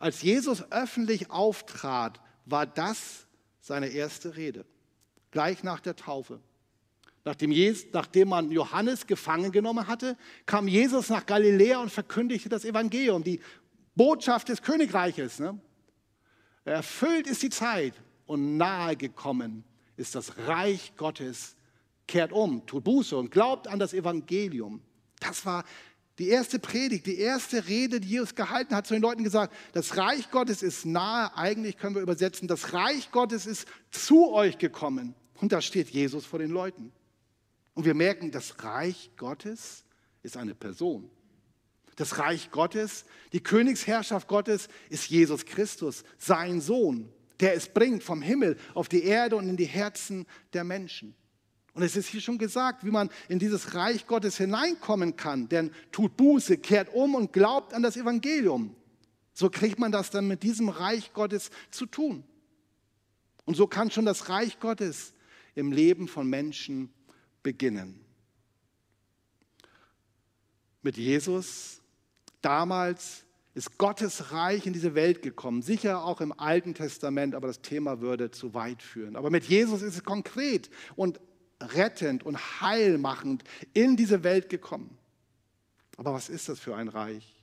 als 0.00 0.20
Jesus 0.20 0.64
öffentlich 0.72 1.30
auftrat, 1.30 2.20
war 2.44 2.66
das 2.66 3.28
seine 3.60 3.86
erste 3.86 4.36
Rede, 4.36 4.66
gleich 5.30 5.62
nach 5.62 5.78
der 5.78 5.94
Taufe. 5.94 6.40
Nachdem, 7.24 7.52
Jesus, 7.52 7.86
nachdem 7.92 8.30
man 8.30 8.50
Johannes 8.50 9.06
gefangen 9.06 9.52
genommen 9.52 9.86
hatte, 9.86 10.16
kam 10.44 10.66
Jesus 10.66 11.08
nach 11.08 11.24
Galiläa 11.24 11.78
und 11.78 11.92
verkündigte 11.92 12.48
das 12.48 12.64
Evangelium, 12.64 13.22
die 13.22 13.40
Botschaft 13.94 14.48
des 14.48 14.60
Königreiches. 14.60 15.38
Ne? 15.38 15.56
Erfüllt 16.64 17.28
ist 17.28 17.44
die 17.44 17.50
Zeit 17.50 17.94
und 18.26 18.56
nahe 18.56 18.96
gekommen 18.96 19.62
ist 19.96 20.16
das 20.16 20.36
Reich 20.48 20.94
Gottes. 20.96 21.54
Kehrt 22.12 22.30
um, 22.30 22.66
tut 22.66 22.84
Buße 22.84 23.16
und 23.16 23.30
glaubt 23.30 23.66
an 23.66 23.78
das 23.78 23.94
Evangelium. 23.94 24.82
Das 25.18 25.46
war 25.46 25.64
die 26.18 26.28
erste 26.28 26.58
Predigt, 26.58 27.06
die 27.06 27.16
erste 27.16 27.66
Rede, 27.66 28.00
die 28.00 28.08
Jesus 28.08 28.34
gehalten 28.34 28.76
hat, 28.76 28.86
zu 28.86 28.92
den 28.92 29.02
Leuten 29.02 29.24
gesagt, 29.24 29.54
das 29.72 29.96
Reich 29.96 30.30
Gottes 30.30 30.62
ist 30.62 30.84
nahe, 30.84 31.34
eigentlich 31.38 31.78
können 31.78 31.94
wir 31.94 32.02
übersetzen, 32.02 32.48
das 32.48 32.74
Reich 32.74 33.10
Gottes 33.12 33.46
ist 33.46 33.66
zu 33.90 34.30
euch 34.30 34.58
gekommen. 34.58 35.14
Und 35.40 35.52
da 35.52 35.62
steht 35.62 35.88
Jesus 35.88 36.26
vor 36.26 36.38
den 36.38 36.50
Leuten. 36.50 36.92
Und 37.72 37.86
wir 37.86 37.94
merken, 37.94 38.30
das 38.30 38.62
Reich 38.62 39.12
Gottes 39.16 39.86
ist 40.22 40.36
eine 40.36 40.54
Person. 40.54 41.10
Das 41.96 42.18
Reich 42.18 42.50
Gottes, 42.50 43.06
die 43.32 43.40
Königsherrschaft 43.40 44.28
Gottes 44.28 44.68
ist 44.90 45.08
Jesus 45.08 45.46
Christus, 45.46 46.04
sein 46.18 46.60
Sohn, 46.60 47.10
der 47.40 47.54
es 47.54 47.68
bringt 47.68 48.02
vom 48.02 48.20
Himmel 48.20 48.58
auf 48.74 48.90
die 48.90 49.02
Erde 49.02 49.36
und 49.36 49.48
in 49.48 49.56
die 49.56 49.64
Herzen 49.64 50.26
der 50.52 50.64
Menschen. 50.64 51.14
Und 51.74 51.82
es 51.82 51.96
ist 51.96 52.08
hier 52.08 52.20
schon 52.20 52.38
gesagt, 52.38 52.84
wie 52.84 52.90
man 52.90 53.10
in 53.28 53.38
dieses 53.38 53.74
Reich 53.74 54.06
Gottes 54.06 54.36
hineinkommen 54.36 55.16
kann. 55.16 55.48
Denn 55.48 55.70
tut 55.90 56.16
Buße, 56.16 56.58
kehrt 56.58 56.92
um 56.92 57.14
und 57.14 57.32
glaubt 57.32 57.72
an 57.72 57.82
das 57.82 57.96
Evangelium. 57.96 58.76
So 59.32 59.48
kriegt 59.48 59.78
man 59.78 59.90
das 59.90 60.10
dann 60.10 60.28
mit 60.28 60.42
diesem 60.42 60.68
Reich 60.68 61.14
Gottes 61.14 61.50
zu 61.70 61.86
tun. 61.86 62.24
Und 63.46 63.56
so 63.56 63.66
kann 63.66 63.90
schon 63.90 64.04
das 64.04 64.28
Reich 64.28 64.60
Gottes 64.60 65.14
im 65.54 65.72
Leben 65.72 66.08
von 66.08 66.28
Menschen 66.28 66.92
beginnen. 67.42 68.04
Mit 70.82 70.96
Jesus 70.96 71.80
damals 72.42 73.24
ist 73.54 73.78
Gottes 73.78 74.32
Reich 74.32 74.66
in 74.66 74.72
diese 74.72 74.94
Welt 74.94 75.22
gekommen. 75.22 75.62
Sicher 75.62 76.04
auch 76.04 76.20
im 76.20 76.38
Alten 76.38 76.74
Testament, 76.74 77.34
aber 77.34 77.46
das 77.46 77.60
Thema 77.62 78.00
würde 78.00 78.30
zu 78.30 78.54
weit 78.54 78.82
führen. 78.82 79.16
Aber 79.16 79.30
mit 79.30 79.44
Jesus 79.44 79.82
ist 79.82 79.96
es 79.96 80.04
konkret 80.04 80.70
und 80.96 81.20
rettend 81.74 82.24
und 82.24 82.60
heilmachend 82.60 83.44
in 83.72 83.96
diese 83.96 84.24
Welt 84.24 84.48
gekommen. 84.48 84.98
Aber 85.96 86.14
was 86.14 86.28
ist 86.28 86.48
das 86.48 86.58
für 86.58 86.74
ein 86.74 86.88
Reich? 86.88 87.42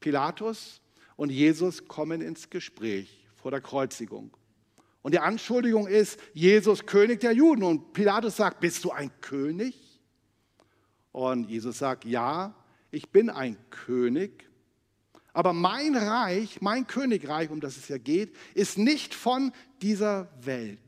Pilatus 0.00 0.80
und 1.16 1.30
Jesus 1.30 1.86
kommen 1.88 2.20
ins 2.20 2.50
Gespräch 2.50 3.26
vor 3.36 3.50
der 3.50 3.60
Kreuzigung. 3.60 4.36
Und 5.02 5.12
die 5.12 5.18
Anschuldigung 5.18 5.86
ist, 5.86 6.18
Jesus 6.32 6.86
König 6.86 7.20
der 7.20 7.32
Juden. 7.32 7.62
Und 7.62 7.92
Pilatus 7.92 8.36
sagt, 8.36 8.60
bist 8.60 8.84
du 8.84 8.90
ein 8.90 9.10
König? 9.20 9.76
Und 11.12 11.48
Jesus 11.48 11.78
sagt, 11.78 12.06
ja, 12.06 12.54
ich 12.90 13.10
bin 13.10 13.28
ein 13.28 13.58
König. 13.70 14.48
Aber 15.34 15.52
mein 15.52 15.94
Reich, 15.94 16.62
mein 16.62 16.86
Königreich, 16.86 17.50
um 17.50 17.60
das 17.60 17.76
es 17.76 17.88
ja 17.88 17.98
geht, 17.98 18.34
ist 18.54 18.78
nicht 18.78 19.14
von 19.14 19.52
dieser 19.82 20.30
Welt. 20.40 20.80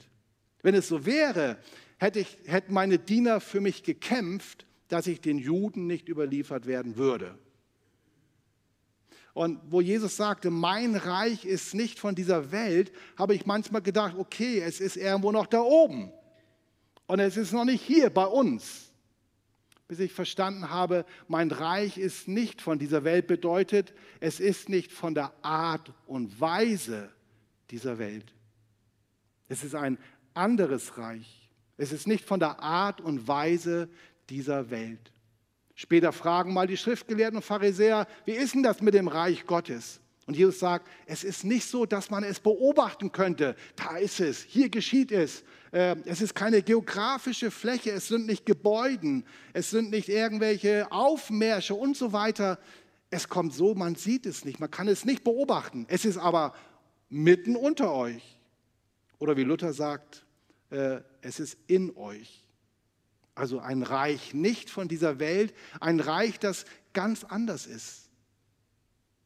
Wenn 0.67 0.75
es 0.75 0.89
so 0.89 1.07
wäre, 1.07 1.59
hätte 1.97 2.19
ich, 2.19 2.39
hätten 2.45 2.75
meine 2.75 2.99
Diener 2.99 3.39
für 3.41 3.61
mich 3.61 3.85
gekämpft, 3.85 4.67
dass 4.89 5.07
ich 5.07 5.21
den 5.21 5.39
Juden 5.39 5.87
nicht 5.87 6.09
überliefert 6.09 6.67
werden 6.67 6.97
würde. 6.97 7.39
Und 9.33 9.61
wo 9.69 9.81
Jesus 9.81 10.17
sagte, 10.17 10.51
mein 10.51 10.97
Reich 10.97 11.45
ist 11.45 11.73
nicht 11.75 12.01
von 12.01 12.17
dieser 12.17 12.51
Welt, 12.51 12.91
habe 13.17 13.37
ich 13.37 13.47
manchmal 13.47 13.81
gedacht, 13.81 14.17
okay, 14.19 14.59
es 14.59 14.81
ist 14.81 14.97
irgendwo 14.97 15.31
noch 15.31 15.47
da 15.47 15.61
oben. 15.61 16.11
Und 17.07 17.21
es 17.21 17.37
ist 17.37 17.53
noch 17.53 17.65
nicht 17.65 17.85
hier 17.85 18.11
bei 18.11 18.27
uns. 18.27 18.91
Bis 19.87 20.01
ich 20.01 20.13
verstanden 20.13 20.69
habe, 20.69 21.07
mein 21.29 21.53
Reich 21.53 21.97
ist 21.97 22.27
nicht 22.27 22.61
von 22.61 22.81
dieser 22.81 23.05
Welt 23.05 23.29
bedeutet, 23.29 23.95
es 24.19 24.41
ist 24.41 24.69
nicht 24.69 24.91
von 24.91 25.15
der 25.15 25.33
Art 25.43 25.93
und 26.09 26.41
Weise 26.41 27.13
dieser 27.71 28.01
Welt. 28.01 28.35
Es 29.49 29.63
ist 29.63 29.75
ein 29.75 29.99
anderes 30.37 30.99
Reich. 30.99 31.51
Es 31.77 31.93
ist 31.93 32.07
nicht 32.07 32.25
von 32.25 32.41
der 32.41 32.61
Art 32.61 33.01
und 33.01 33.29
Weise 33.29 33.89
dieser 34.31 34.71
Welt. 34.71 35.13
Später 35.75 36.13
fragen 36.13 36.55
mal 36.55 36.67
die 36.67 36.77
Schriftgelehrten 36.77 37.37
und 37.37 37.45
Pharisäer, 37.45 38.07
wie 38.25 38.33
ist 38.33 38.55
denn 38.55 38.63
das 38.63 38.81
mit 38.81 38.95
dem 38.95 39.09
Reich 39.09 39.45
Gottes? 39.45 40.01
Und 40.27 40.37
Jesus 40.37 40.59
sagt, 40.59 40.89
es 41.07 41.23
ist 41.23 41.45
nicht 41.45 41.69
so, 41.69 41.87
dass 41.87 42.11
man 42.11 42.25
es 42.25 42.41
beobachten 42.41 43.13
könnte. 43.13 43.55
Da 43.77 43.97
ist 43.97 44.19
es, 44.19 44.43
hier 44.43 44.69
geschieht 44.69 45.13
es. 45.13 45.45
Ähm, 45.73 46.03
es 46.05 46.21
ist 46.21 46.35
keine 46.35 46.63
geografische 46.63 47.53
Fläche, 47.53 47.93
es 47.93 48.09
sind 48.09 48.27
nicht 48.27 48.45
Gebäuden, 48.45 49.25
es 49.53 49.71
sind 49.71 49.91
nicht 49.91 50.09
irgendwelche 50.09 50.91
Aufmärsche 50.91 51.75
und 51.75 51.97
so 51.97 52.13
weiter. 52.13 52.59
Es 53.09 53.29
kommt 53.29 53.55
so, 53.55 53.75
man 53.75 53.95
sieht 53.95 54.27
es 54.27 54.45
nicht, 54.45 54.59
man 54.59 54.71
kann 54.71 54.89
es 54.89 55.05
nicht 55.05 55.23
beobachten. 55.23 55.87
Es 55.89 56.05
ist 56.05 56.19
aber 56.19 56.55
mitten 57.09 57.55
unter 57.55 57.93
euch. 57.93 58.37
Oder 59.19 59.37
wie 59.37 59.45
Luther 59.45 59.73
sagt, 59.73 60.26
es 60.71 61.41
ist 61.41 61.59
in 61.67 61.97
euch. 61.97 62.45
Also 63.35 63.61
ein 63.61 63.83
Reich 63.83 64.33
nicht 64.33 64.71
von 64.71 64.89
dieser 64.89 65.19
Welt, 65.19 65.55
ein 65.79 66.01
Reich, 66.01 66.39
das 66.39 66.65
ganz 66.95 67.23
anders 67.23 67.67
ist. 67.67 68.09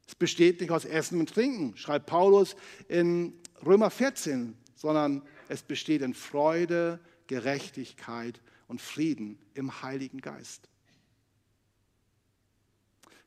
Es 0.09 0.17
besteht 0.17 0.61
nicht 0.61 0.73
aus 0.73 0.85
Essen 0.85 1.21
und 1.21 1.33
Trinken, 1.33 1.77
schreibt 1.77 2.07
Paulus 2.07 2.57
in 2.89 3.33
Römer 3.65 3.91
14, 3.91 4.57
sondern 4.75 5.23
es 5.49 5.63
besteht 5.63 6.03
in 6.03 6.15
Freude, 6.15 6.99
Gerechtigkeit 7.29 8.41
und 8.67 8.81
Frieden 8.81 9.39
im 9.55 9.83
Heiligen 9.83 10.21
Geist. 10.21 10.69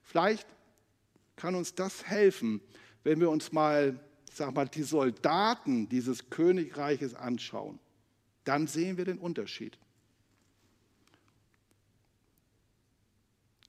Vielleicht 0.01 0.47
kann 1.37 1.55
uns 1.55 1.73
das 1.73 2.05
helfen, 2.05 2.59
wenn 3.03 3.21
wir 3.21 3.29
uns 3.29 3.53
mal, 3.53 3.97
sag 4.33 4.53
mal, 4.53 4.67
die 4.67 4.83
Soldaten 4.83 5.87
dieses 5.87 6.29
Königreiches 6.29 7.15
anschauen 7.15 7.79
dann 8.43 8.67
sehen 8.67 8.97
wir 8.97 9.05
den 9.05 9.17
Unterschied. 9.17 9.77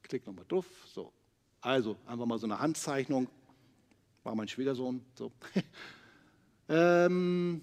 Klick 0.02 0.26
nochmal 0.26 0.44
drauf. 0.48 0.66
So. 0.87 1.12
Also 1.60 1.96
einfach 2.06 2.26
mal 2.26 2.38
so 2.38 2.46
eine 2.46 2.58
Handzeichnung. 2.58 3.28
War 4.22 4.34
mein 4.34 4.48
Schwiegersohn. 4.48 5.04
So. 5.14 5.32
ähm, 6.68 7.62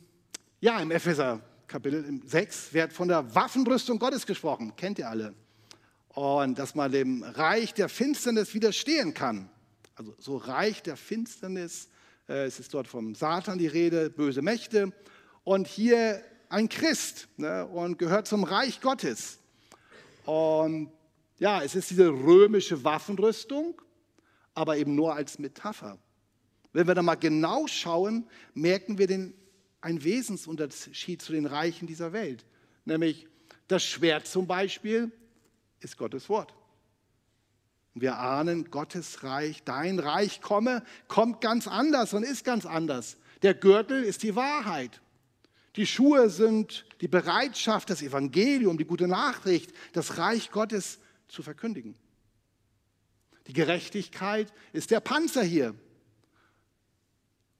ja, 0.60 0.80
im 0.80 0.92
Epheser 0.92 1.42
Kapitel 1.68 2.22
6 2.26 2.74
wird 2.74 2.94
von 2.94 3.08
der 3.08 3.34
Waffenrüstung 3.34 4.00
Gottes 4.00 4.26
gesprochen. 4.26 4.76
Kennt 4.76 5.00
ihr 5.00 5.10
alle. 5.10 5.34
Und 6.10 6.60
dass 6.60 6.76
man 6.76 6.92
dem 6.92 7.24
Reich 7.24 7.74
der 7.74 7.88
Finsternis 7.88 8.54
widerstehen 8.54 9.14
kann. 9.14 9.50
Also 9.96 10.16
so 10.20 10.38
Reich 10.38 10.84
der 10.84 10.98
Finsternis. 10.98 11.90
Äh, 12.28 12.46
es 12.46 12.60
ist 12.60 12.74
dort 12.74 12.88
vom 12.88 13.16
Satan 13.16 13.58
die 13.58 13.68
Rede, 13.68 14.10
böse 14.10 14.42
Mächte. 14.42 14.92
Und 15.44 15.68
hier 15.68 16.22
ein 16.52 16.70
Christ 16.70 17.28
ne, 17.38 17.66
und 17.66 17.98
gehört 17.98 18.28
zum 18.28 18.44
Reich 18.44 18.82
Gottes. 18.82 19.40
Und 20.26 20.92
ja, 21.40 21.64
es 21.64 21.76
ist 21.76 21.90
diese 21.90 22.10
römische 22.10 22.84
Waffenrüstung, 22.84 23.82
aber 24.54 24.78
eben 24.78 24.96
nur 24.96 25.16
als 25.16 25.40
Metapher. 25.40 25.98
Wenn 26.74 26.88
wir 26.88 26.96
da 26.96 27.02
mal 27.02 27.16
genau 27.16 27.68
schauen, 27.68 28.28
merken 28.54 28.98
wir 28.98 29.08
den, 29.08 29.34
einen 29.82 30.04
Wesensunterschied 30.04 31.22
zu 31.22 31.32
den 31.32 31.46
Reichen 31.46 31.88
dieser 31.88 32.14
Welt. 32.14 32.46
Nämlich 32.86 33.28
das 33.68 33.84
Schwert 33.84 34.28
zum 34.28 34.48
Beispiel 34.48 35.12
ist 35.80 35.98
Gottes 35.98 36.30
Wort. 36.30 36.54
Wir 37.94 38.18
ahnen, 38.18 38.72
Gottes 38.72 39.24
Reich, 39.24 39.64
dein 39.64 40.00
Reich 40.00 40.42
komme, 40.42 40.84
kommt 41.08 41.42
ganz 41.42 41.68
anders 41.68 42.14
und 42.14 42.24
ist 42.24 42.46
ganz 42.46 42.66
anders. 42.66 43.18
Der 43.42 43.54
Gürtel 43.54 44.04
ist 44.04 44.24
die 44.24 44.36
Wahrheit. 44.36 45.02
Die 45.76 45.88
Schuhe 45.88 46.30
sind 46.30 46.86
die 47.00 47.08
Bereitschaft, 47.08 47.90
das 47.90 48.02
Evangelium, 48.02 48.78
die 48.78 48.86
gute 48.86 49.08
Nachricht, 49.08 49.72
das 49.94 50.18
Reich 50.18 50.52
Gottes 50.52 51.00
zu 51.28 51.44
verkündigen. 51.44 51.96
Die 53.48 53.54
Gerechtigkeit 53.54 54.54
ist 54.74 54.92
der 54.92 55.00
Panzer 55.00 55.44
hier. 55.44 55.74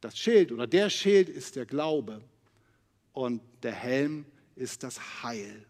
Das 0.02 0.18
Schild 0.18 0.52
oder 0.52 0.68
der 0.68 0.90
Schild 0.90 1.30
ist 1.30 1.56
der 1.56 1.66
Glaube 1.66 2.22
und 3.14 3.42
der 3.64 3.74
Helm 3.74 4.26
ist 4.56 4.84
das 4.84 5.24
Heil. 5.24 5.66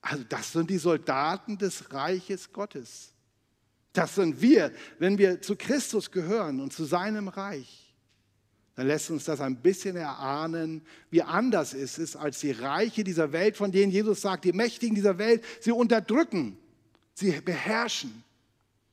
Also 0.00 0.24
das 0.24 0.52
sind 0.52 0.70
die 0.70 0.78
Soldaten 0.78 1.58
des 1.58 1.92
Reiches 1.92 2.52
Gottes. 2.52 3.12
Das 3.92 4.14
sind 4.14 4.40
wir, 4.40 4.72
wenn 4.98 5.18
wir 5.18 5.42
zu 5.42 5.56
Christus 5.56 6.10
gehören 6.10 6.60
und 6.60 6.72
zu 6.72 6.84
seinem 6.84 7.28
Reich 7.28 7.87
dann 8.78 8.86
lässt 8.86 9.10
uns 9.10 9.24
das 9.24 9.40
ein 9.40 9.56
bisschen 9.56 9.96
erahnen, 9.96 10.82
wie 11.10 11.20
anders 11.20 11.74
es 11.74 11.98
ist 11.98 12.14
als 12.14 12.38
die 12.38 12.52
Reiche 12.52 13.02
dieser 13.02 13.32
Welt, 13.32 13.56
von 13.56 13.72
denen 13.72 13.90
Jesus 13.90 14.20
sagt, 14.20 14.44
die 14.44 14.52
Mächtigen 14.52 14.94
dieser 14.94 15.18
Welt, 15.18 15.42
sie 15.58 15.72
unterdrücken, 15.72 16.56
sie 17.12 17.32
beherrschen 17.40 18.22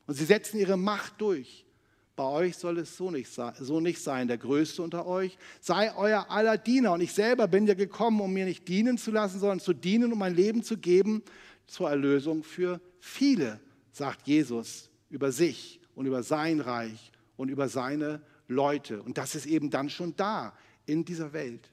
und 0.08 0.16
sie 0.16 0.26
setzen 0.26 0.58
ihre 0.58 0.76
Macht 0.76 1.22
durch. 1.22 1.68
Bei 2.16 2.24
euch 2.24 2.58
soll 2.58 2.80
es 2.80 2.98
so 2.98 3.12
nicht, 3.12 3.32
so 3.32 3.80
nicht 3.80 4.02
sein. 4.02 4.28
Der 4.28 4.40
Größte 4.40 4.82
unter 4.82 5.06
euch 5.06 5.38
sei 5.62 5.96
euer 5.96 6.32
aller 6.32 6.58
Diener. 6.58 6.94
Und 6.94 7.02
ich 7.02 7.14
selber 7.14 7.48
bin 7.48 7.68
ja 7.68 7.76
gekommen, 7.76 8.22
um 8.22 8.34
mir 8.34 8.46
nicht 8.46 8.68
dienen 8.68 8.98
zu 8.98 9.12
lassen, 9.12 9.40
sondern 9.40 9.60
zu 9.60 9.74
dienen, 9.74 10.12
um 10.12 10.18
mein 10.18 10.34
Leben 10.34 10.64
zu 10.64 10.80
geben 10.80 11.22
zur 11.68 11.92
Erlösung 11.92 12.44
für 12.44 12.82
viele, 13.00 13.60
sagt 13.92 14.26
Jesus 14.26 14.90
über 15.12 15.32
sich 15.32 15.80
und 15.94 16.08
über 16.08 16.24
sein 16.24 16.60
Reich 16.60 17.12
und 17.38 17.50
über 17.50 17.70
seine 17.70 18.24
Leute. 18.48 19.02
Und 19.02 19.18
das 19.18 19.36
ist 19.36 19.46
eben 19.46 19.70
dann 19.70 19.90
schon 19.90 20.16
da 20.16 20.56
in 20.86 21.06
dieser 21.06 21.34
Welt. 21.34 21.70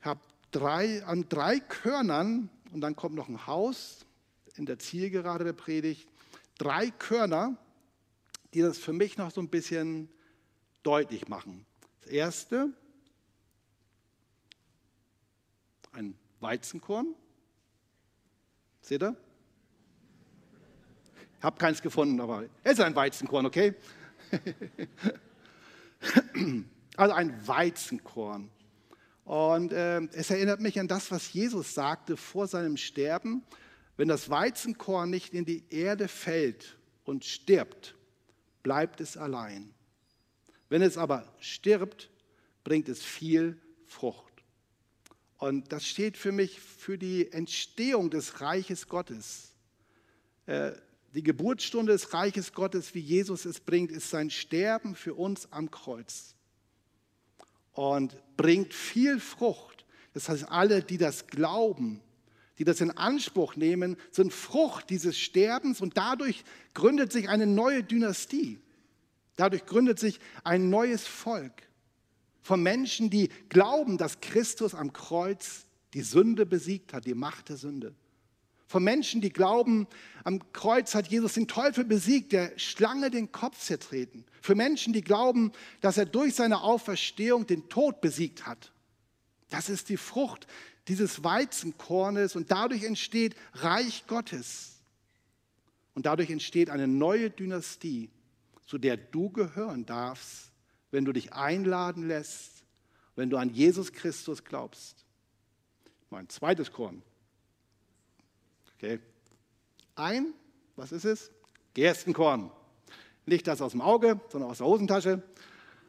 Ich 0.00 0.06
habe 0.06 0.20
drei, 0.50 1.04
an 1.04 1.28
drei 1.28 1.60
Körnern, 1.60 2.50
und 2.72 2.80
dann 2.80 2.96
kommt 2.96 3.14
noch 3.14 3.28
ein 3.28 3.46
Haus 3.46 4.04
in 4.56 4.66
der 4.66 4.78
Zielgerade 4.78 5.44
der 5.44 5.52
Predigt, 5.52 6.08
drei 6.58 6.90
Körner, 6.90 7.56
die 8.54 8.60
das 8.60 8.78
für 8.78 8.92
mich 8.92 9.16
noch 9.16 9.30
so 9.30 9.40
ein 9.40 9.48
bisschen 9.48 10.08
deutlich 10.82 11.28
machen. 11.28 11.64
Das 12.02 12.10
erste, 12.10 12.72
ein 15.92 16.18
Weizenkorn. 16.40 17.14
Seht 18.80 19.02
ihr? 19.02 19.16
Habe 21.42 21.58
keins 21.58 21.82
gefunden, 21.82 22.20
aber 22.20 22.44
es 22.62 22.74
ist 22.74 22.80
ein 22.80 22.94
Weizenkorn, 22.94 23.46
okay? 23.46 23.74
also 26.96 27.14
ein 27.14 27.46
Weizenkorn. 27.46 28.48
Und 29.24 29.72
äh, 29.72 30.00
es 30.12 30.30
erinnert 30.30 30.60
mich 30.60 30.78
an 30.78 30.86
das, 30.86 31.10
was 31.10 31.32
Jesus 31.32 31.74
sagte 31.74 32.16
vor 32.16 32.46
seinem 32.46 32.76
Sterben. 32.76 33.42
Wenn 33.96 34.08
das 34.08 34.30
Weizenkorn 34.30 35.10
nicht 35.10 35.34
in 35.34 35.44
die 35.44 35.64
Erde 35.70 36.08
fällt 36.08 36.78
und 37.04 37.24
stirbt, 37.24 37.94
bleibt 38.62 39.00
es 39.00 39.16
allein. 39.16 39.74
Wenn 40.68 40.82
es 40.82 40.96
aber 40.96 41.32
stirbt, 41.40 42.08
bringt 42.64 42.88
es 42.88 43.02
viel 43.02 43.60
Frucht. 43.86 44.32
Und 45.38 45.72
das 45.72 45.86
steht 45.86 46.16
für 46.16 46.30
mich 46.30 46.60
für 46.60 46.96
die 46.96 47.30
Entstehung 47.32 48.10
des 48.10 48.40
Reiches 48.40 48.86
Gottes. 48.86 49.52
Äh, 50.46 50.72
die 51.14 51.22
Geburtsstunde 51.22 51.92
des 51.92 52.14
Reiches 52.14 52.52
Gottes, 52.52 52.94
wie 52.94 53.00
Jesus 53.00 53.44
es 53.44 53.60
bringt, 53.60 53.90
ist 53.90 54.10
sein 54.10 54.30
Sterben 54.30 54.94
für 54.94 55.14
uns 55.14 55.50
am 55.52 55.70
Kreuz 55.70 56.34
und 57.72 58.16
bringt 58.36 58.72
viel 58.72 59.20
Frucht. 59.20 59.84
Das 60.14 60.28
heißt, 60.28 60.48
alle, 60.50 60.82
die 60.82 60.98
das 60.98 61.26
glauben, 61.26 62.00
die 62.58 62.64
das 62.64 62.80
in 62.80 62.90
Anspruch 62.90 63.56
nehmen, 63.56 63.96
sind 64.10 64.32
Frucht 64.32 64.90
dieses 64.90 65.18
Sterbens 65.18 65.80
und 65.80 65.96
dadurch 65.96 66.44
gründet 66.74 67.12
sich 67.12 67.28
eine 67.28 67.46
neue 67.46 67.82
Dynastie. 67.82 68.58
Dadurch 69.36 69.64
gründet 69.64 69.98
sich 69.98 70.20
ein 70.44 70.68
neues 70.70 71.06
Volk 71.06 71.62
von 72.42 72.62
Menschen, 72.62 73.08
die 73.08 73.28
glauben, 73.48 73.96
dass 73.96 74.20
Christus 74.20 74.74
am 74.74 74.92
Kreuz 74.92 75.66
die 75.94 76.02
Sünde 76.02 76.44
besiegt 76.44 76.92
hat, 76.92 77.06
die 77.06 77.14
Macht 77.14 77.48
der 77.48 77.56
Sünde. 77.56 77.94
Von 78.72 78.84
Menschen, 78.84 79.20
die 79.20 79.28
glauben, 79.28 79.86
am 80.24 80.50
Kreuz 80.54 80.94
hat 80.94 81.08
Jesus 81.08 81.34
den 81.34 81.46
Teufel 81.46 81.84
besiegt, 81.84 82.32
der 82.32 82.58
Schlange 82.58 83.10
den 83.10 83.30
Kopf 83.30 83.58
zertreten. 83.58 84.24
Für 84.40 84.54
Menschen, 84.54 84.94
die 84.94 85.02
glauben, 85.02 85.52
dass 85.82 85.98
er 85.98 86.06
durch 86.06 86.34
seine 86.34 86.62
Auferstehung 86.62 87.46
den 87.46 87.68
Tod 87.68 88.00
besiegt 88.00 88.46
hat. 88.46 88.72
Das 89.50 89.68
ist 89.68 89.90
die 89.90 89.98
Frucht 89.98 90.46
dieses 90.88 91.22
Weizenkornes 91.22 92.34
und 92.34 92.50
dadurch 92.50 92.84
entsteht 92.84 93.36
Reich 93.52 94.06
Gottes. 94.06 94.78
Und 95.92 96.06
dadurch 96.06 96.30
entsteht 96.30 96.70
eine 96.70 96.88
neue 96.88 97.28
Dynastie, 97.28 98.08
zu 98.64 98.78
der 98.78 98.96
du 98.96 99.28
gehören 99.28 99.84
darfst, 99.84 100.50
wenn 100.90 101.04
du 101.04 101.12
dich 101.12 101.34
einladen 101.34 102.08
lässt, 102.08 102.64
wenn 103.16 103.28
du 103.28 103.36
an 103.36 103.50
Jesus 103.50 103.92
Christus 103.92 104.44
glaubst. 104.44 105.04
Mein 106.08 106.30
zweites 106.30 106.72
Korn 106.72 107.02
Okay. 108.82 108.98
Ein, 109.94 110.34
was 110.74 110.90
ist 110.90 111.04
es? 111.04 111.30
Gerstenkorn. 111.74 112.50
Nicht 113.26 113.46
das 113.46 113.62
aus 113.62 113.70
dem 113.70 113.80
Auge, 113.80 114.20
sondern 114.28 114.50
aus 114.50 114.58
der 114.58 114.66
Hosentasche. 114.66 115.22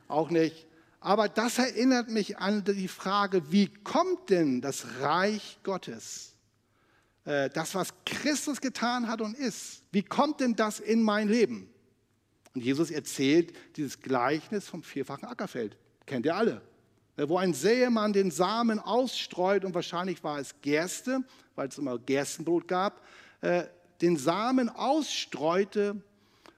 Auch 0.08 0.30
nicht. 0.30 0.68
Aber 1.00 1.28
das 1.28 1.58
erinnert 1.58 2.12
mich 2.12 2.38
an 2.38 2.64
die 2.64 2.88
Frage, 2.88 3.52
wie 3.52 3.68
kommt 3.68 4.30
denn 4.30 4.62
das 4.62 4.86
Reich 5.00 5.58
Gottes? 5.64 6.36
Äh, 7.26 7.50
das, 7.50 7.74
was 7.74 7.96
Christus 8.06 8.62
getan 8.62 9.08
hat 9.08 9.22
und 9.22 9.36
ist, 9.36 9.82
wie 9.92 10.04
kommt 10.04 10.40
denn 10.40 10.56
das 10.56 10.80
in 10.80 11.02
mein 11.02 11.30
Leben? 11.30 11.74
Und 12.54 12.64
Jesus 12.64 12.92
erzählt 12.92 13.56
dieses 13.76 14.02
Gleichnis 14.02 14.68
vom 14.68 14.84
vierfachen 14.84 15.28
Ackerfeld. 15.28 15.78
Kennt 16.06 16.28
ihr 16.28 16.36
alle? 16.36 16.62
Äh, 17.16 17.28
wo 17.30 17.38
ein 17.38 17.54
Säemann 17.54 18.14
den 18.14 18.32
Samen 18.32 18.80
ausstreut 18.80 19.66
und 19.66 19.76
wahrscheinlich 19.76 20.24
war 20.24 20.40
es 20.40 20.56
Gerste, 20.62 21.24
weil 21.56 21.68
es 21.68 21.78
immer 21.78 22.00
Gerstenbrot 22.00 22.68
gab, 22.68 23.02
äh, 23.42 23.66
den 24.02 24.18
Samen 24.18 24.70
ausstreute, 24.70 26.02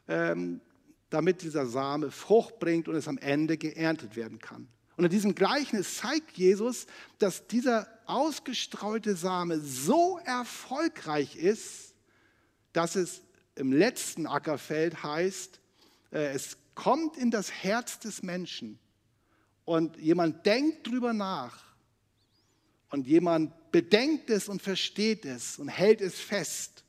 ähm, 0.08 0.62
damit 1.10 1.42
dieser 1.42 1.66
Same 1.66 2.12
Frucht 2.12 2.60
bringt 2.60 2.88
und 2.88 2.96
es 2.96 3.08
am 3.08 3.18
Ende 3.18 3.58
geerntet 3.58 4.16
werden 4.16 4.40
kann. 4.40 4.68
Und 4.98 5.04
in 5.04 5.12
diesem 5.12 5.36
Gleichnis 5.36 5.98
zeigt 5.98 6.38
Jesus, 6.38 6.88
dass 7.20 7.48
dieser 7.48 7.88
ausgestreute 8.06 9.16
Same 9.16 9.60
so 9.60 10.20
erfolgreich 10.24 11.36
ist, 11.36 11.94
dass 12.72 12.96
es 12.96 13.22
im 13.56 13.74
letzten 13.74 14.26
Ackerfeld 14.26 15.04
heißt, 15.04 15.60
äh, 16.12 16.34
es 16.34 16.58
kommt 16.76 17.18
in 17.18 17.30
das 17.30 17.52
Herz 17.52 18.00
des 18.00 18.24
Menschen 18.24 18.80
und 19.66 19.98
jemand 19.98 20.46
denkt 20.46 20.88
drüber 20.88 21.14
nach 21.14 21.64
und 22.92 23.08
jemand 23.08 23.52
bedenkt 23.72 24.30
es 24.30 24.48
und 24.48 24.62
versteht 24.62 25.26
es 25.26 25.60
und 25.60 25.68
hält 25.68 26.02
es 26.02 26.20
fest. 26.20 26.84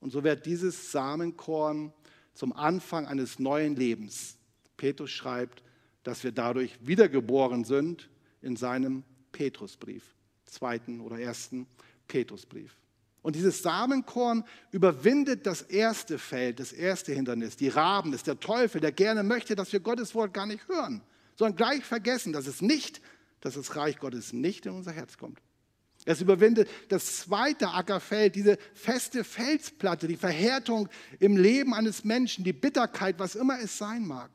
Und 0.00 0.10
so 0.10 0.22
wird 0.22 0.46
dieses 0.46 0.92
Samenkorn 0.92 1.92
zum 2.34 2.52
Anfang 2.52 3.06
eines 3.06 3.38
neuen 3.38 3.74
Lebens. 3.74 4.36
Petrus 4.76 5.10
schreibt, 5.10 5.62
dass 6.02 6.22
wir 6.22 6.32
dadurch 6.32 6.76
wiedergeboren 6.86 7.64
sind 7.64 8.08
in 8.42 8.56
seinem 8.56 9.02
Petrusbrief, 9.32 10.14
zweiten 10.44 11.00
oder 11.00 11.18
ersten 11.18 11.66
Petrusbrief. 12.06 12.76
Und 13.22 13.34
dieses 13.34 13.60
Samenkorn 13.60 14.44
überwindet 14.70 15.46
das 15.46 15.62
erste 15.62 16.18
Feld, 16.18 16.60
das 16.60 16.72
erste 16.72 17.12
Hindernis, 17.12 17.56
die 17.56 17.68
Raben, 17.68 18.12
das 18.12 18.20
ist 18.20 18.28
der 18.28 18.38
Teufel, 18.38 18.80
der 18.80 18.92
gerne 18.92 19.24
möchte, 19.24 19.56
dass 19.56 19.72
wir 19.72 19.80
Gottes 19.80 20.14
Wort 20.14 20.32
gar 20.32 20.46
nicht 20.46 20.68
hören, 20.68 21.02
sondern 21.36 21.56
gleich 21.56 21.84
vergessen, 21.84 22.32
dass 22.32 22.46
es 22.46 22.60
nicht, 22.60 23.00
dass 23.40 23.54
das 23.54 23.76
Reich 23.76 23.98
Gottes 23.98 24.32
nicht 24.32 24.66
in 24.66 24.72
unser 24.72 24.92
Herz 24.92 25.18
kommt. 25.18 25.40
Es 26.04 26.20
überwindet 26.20 26.68
das 26.88 27.18
zweite 27.18 27.70
Ackerfeld, 27.70 28.36
diese 28.36 28.58
feste 28.74 29.24
Felsplatte, 29.24 30.06
die 30.06 30.16
Verhärtung 30.16 30.88
im 31.18 31.36
Leben 31.36 31.74
eines 31.74 32.04
Menschen, 32.04 32.44
die 32.44 32.52
Bitterkeit, 32.52 33.18
was 33.18 33.34
immer 33.34 33.58
es 33.60 33.76
sein 33.76 34.06
mag. 34.06 34.30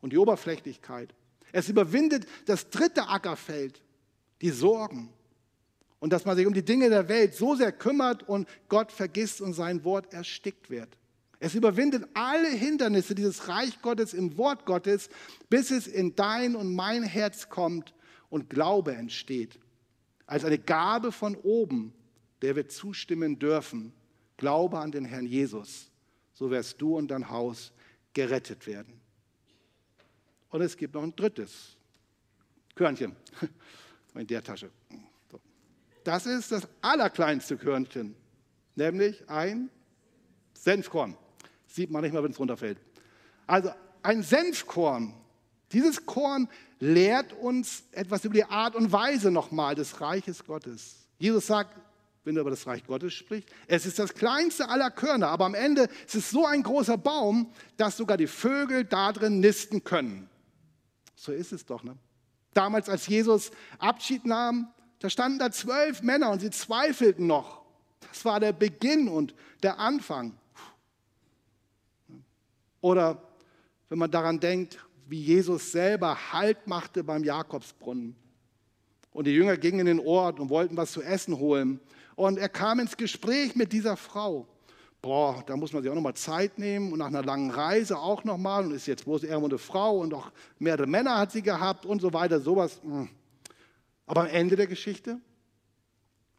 Und 0.00 0.12
die 0.12 0.18
Oberflächlichkeit. 0.18 1.14
Es 1.52 1.68
überwindet 1.68 2.26
das 2.46 2.70
dritte 2.70 3.08
Ackerfeld, 3.08 3.82
die 4.40 4.50
Sorgen. 4.50 5.12
Und 6.00 6.12
dass 6.12 6.24
man 6.24 6.36
sich 6.36 6.46
um 6.46 6.54
die 6.54 6.64
Dinge 6.64 6.88
der 6.88 7.08
Welt 7.08 7.34
so 7.34 7.54
sehr 7.54 7.70
kümmert 7.70 8.28
und 8.28 8.48
Gott 8.68 8.90
vergisst 8.90 9.40
und 9.42 9.52
sein 9.52 9.84
Wort 9.84 10.12
erstickt 10.12 10.70
wird. 10.70 10.96
Es 11.42 11.56
überwindet 11.56 12.06
alle 12.14 12.48
Hindernisse 12.50 13.16
dieses 13.16 13.48
Reich 13.48 13.82
Gottes 13.82 14.14
im 14.14 14.38
Wort 14.38 14.64
Gottes, 14.64 15.10
bis 15.50 15.72
es 15.72 15.88
in 15.88 16.14
dein 16.14 16.54
und 16.54 16.72
mein 16.72 17.02
Herz 17.02 17.48
kommt 17.48 17.94
und 18.30 18.48
Glaube 18.48 18.94
entsteht 18.94 19.58
als 20.26 20.44
eine 20.44 20.60
Gabe 20.60 21.10
von 21.10 21.34
oben, 21.34 21.92
der 22.42 22.54
wir 22.54 22.68
zustimmen 22.68 23.40
dürfen. 23.40 23.92
Glaube 24.36 24.78
an 24.78 24.92
den 24.92 25.04
Herrn 25.04 25.26
Jesus, 25.26 25.90
so 26.32 26.48
wirst 26.48 26.80
du 26.80 26.96
und 26.96 27.10
dein 27.10 27.28
Haus 27.28 27.72
gerettet 28.12 28.68
werden. 28.68 29.00
Und 30.48 30.60
es 30.60 30.76
gibt 30.76 30.94
noch 30.94 31.02
ein 31.02 31.16
drittes 31.16 31.76
Körnchen 32.76 33.16
in 34.14 34.28
der 34.28 34.44
Tasche. 34.44 34.70
Das 36.04 36.24
ist 36.24 36.52
das 36.52 36.68
allerkleinste 36.82 37.56
Körnchen, 37.56 38.14
nämlich 38.76 39.28
ein 39.28 39.70
Senfkorn. 40.54 41.16
Sieht 41.72 41.90
man 41.90 42.02
nicht 42.02 42.12
mal, 42.12 42.22
wenn 42.22 42.32
es 42.32 42.38
runterfällt. 42.38 42.78
Also 43.46 43.70
ein 44.02 44.22
Senfkorn 44.22 45.14
dieses 45.72 46.04
Korn 46.04 46.48
lehrt 46.78 47.32
uns 47.32 47.84
etwas 47.92 48.24
über 48.24 48.34
die 48.34 48.44
Art 48.44 48.76
und 48.76 48.92
Weise 48.92 49.30
nochmal 49.30 49.74
des 49.74 50.00
Reiches 50.00 50.44
Gottes. 50.44 51.06
Jesus 51.18 51.46
sagt, 51.46 51.76
wenn 52.24 52.36
er 52.36 52.42
über 52.42 52.50
das 52.50 52.66
Reich 52.66 52.86
Gottes 52.86 53.14
spricht, 53.14 53.50
es 53.66 53.86
ist 53.86 53.98
das 53.98 54.14
kleinste 54.14 54.68
aller 54.68 54.90
Körner, 54.90 55.28
aber 55.28 55.46
am 55.46 55.54
Ende 55.54 55.88
ist 56.06 56.14
es 56.14 56.30
so 56.30 56.46
ein 56.46 56.62
großer 56.62 56.98
Baum, 56.98 57.50
dass 57.76 57.96
sogar 57.96 58.16
die 58.16 58.26
Vögel 58.26 58.84
da 58.84 59.12
drin 59.12 59.40
nisten 59.40 59.82
können. 59.82 60.28
So 61.16 61.32
ist 61.32 61.52
es 61.52 61.64
doch. 61.64 61.82
Ne? 61.82 61.96
Damals, 62.52 62.88
als 62.88 63.06
Jesus 63.06 63.50
Abschied 63.78 64.26
nahm, 64.26 64.68
da 64.98 65.10
standen 65.10 65.38
da 65.38 65.50
zwölf 65.50 66.02
Männer 66.02 66.30
und 66.30 66.40
sie 66.40 66.50
zweifelten 66.50 67.26
noch. 67.26 67.62
Das 68.08 68.24
war 68.24 68.40
der 68.40 68.52
Beginn 68.52 69.08
und 69.08 69.34
der 69.62 69.78
Anfang. 69.78 70.36
Oder 72.82 73.22
wenn 73.88 73.98
man 73.98 74.10
daran 74.10 74.38
denkt, 74.38 74.78
wie 75.06 75.20
Jesus 75.20 75.72
selber 75.72 76.32
Halt 76.32 76.66
machte 76.66 77.02
beim 77.02 77.24
Jakobsbrunnen. 77.24 78.14
Und 79.12 79.26
die 79.26 79.32
Jünger 79.32 79.56
gingen 79.56 79.80
in 79.80 79.86
den 79.86 80.00
Ort 80.00 80.40
und 80.40 80.50
wollten 80.50 80.76
was 80.76 80.92
zu 80.92 81.02
essen 81.02 81.38
holen. 81.38 81.80
Und 82.16 82.38
er 82.38 82.48
kam 82.48 82.80
ins 82.80 82.96
Gespräch 82.96 83.56
mit 83.56 83.72
dieser 83.72 83.96
Frau. 83.96 84.46
boah, 85.00 85.42
da 85.46 85.56
muss 85.56 85.72
man 85.72 85.82
sich 85.82 85.90
auch 85.90 85.96
nochmal 85.96 86.14
Zeit 86.14 86.58
nehmen 86.58 86.92
und 86.92 87.00
nach 87.00 87.08
einer 87.08 87.24
langen 87.24 87.50
Reise 87.50 87.98
auch 87.98 88.22
nochmal 88.24 88.64
und 88.64 88.72
ist 88.72 88.86
jetzt 88.86 89.04
bloß 89.04 89.24
irgendwo 89.24 89.48
eine 89.48 89.58
Frau 89.58 89.98
und 89.98 90.14
auch 90.14 90.30
mehrere 90.58 90.86
Männer 90.86 91.18
hat 91.18 91.32
sie 91.32 91.42
gehabt 91.42 91.84
und 91.84 92.00
so 92.00 92.12
weiter, 92.12 92.40
sowas. 92.40 92.80
Hm. 92.82 93.08
Aber 94.06 94.22
am 94.22 94.28
Ende 94.28 94.56
der 94.56 94.68
Geschichte 94.68 95.20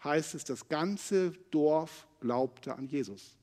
heißt 0.03 0.36
es, 0.36 0.45
das 0.45 0.67
ganze 0.67 1.32
Dorf 1.51 2.08
glaubte 2.21 2.75
an 2.75 2.88
Jesus. 2.88 3.36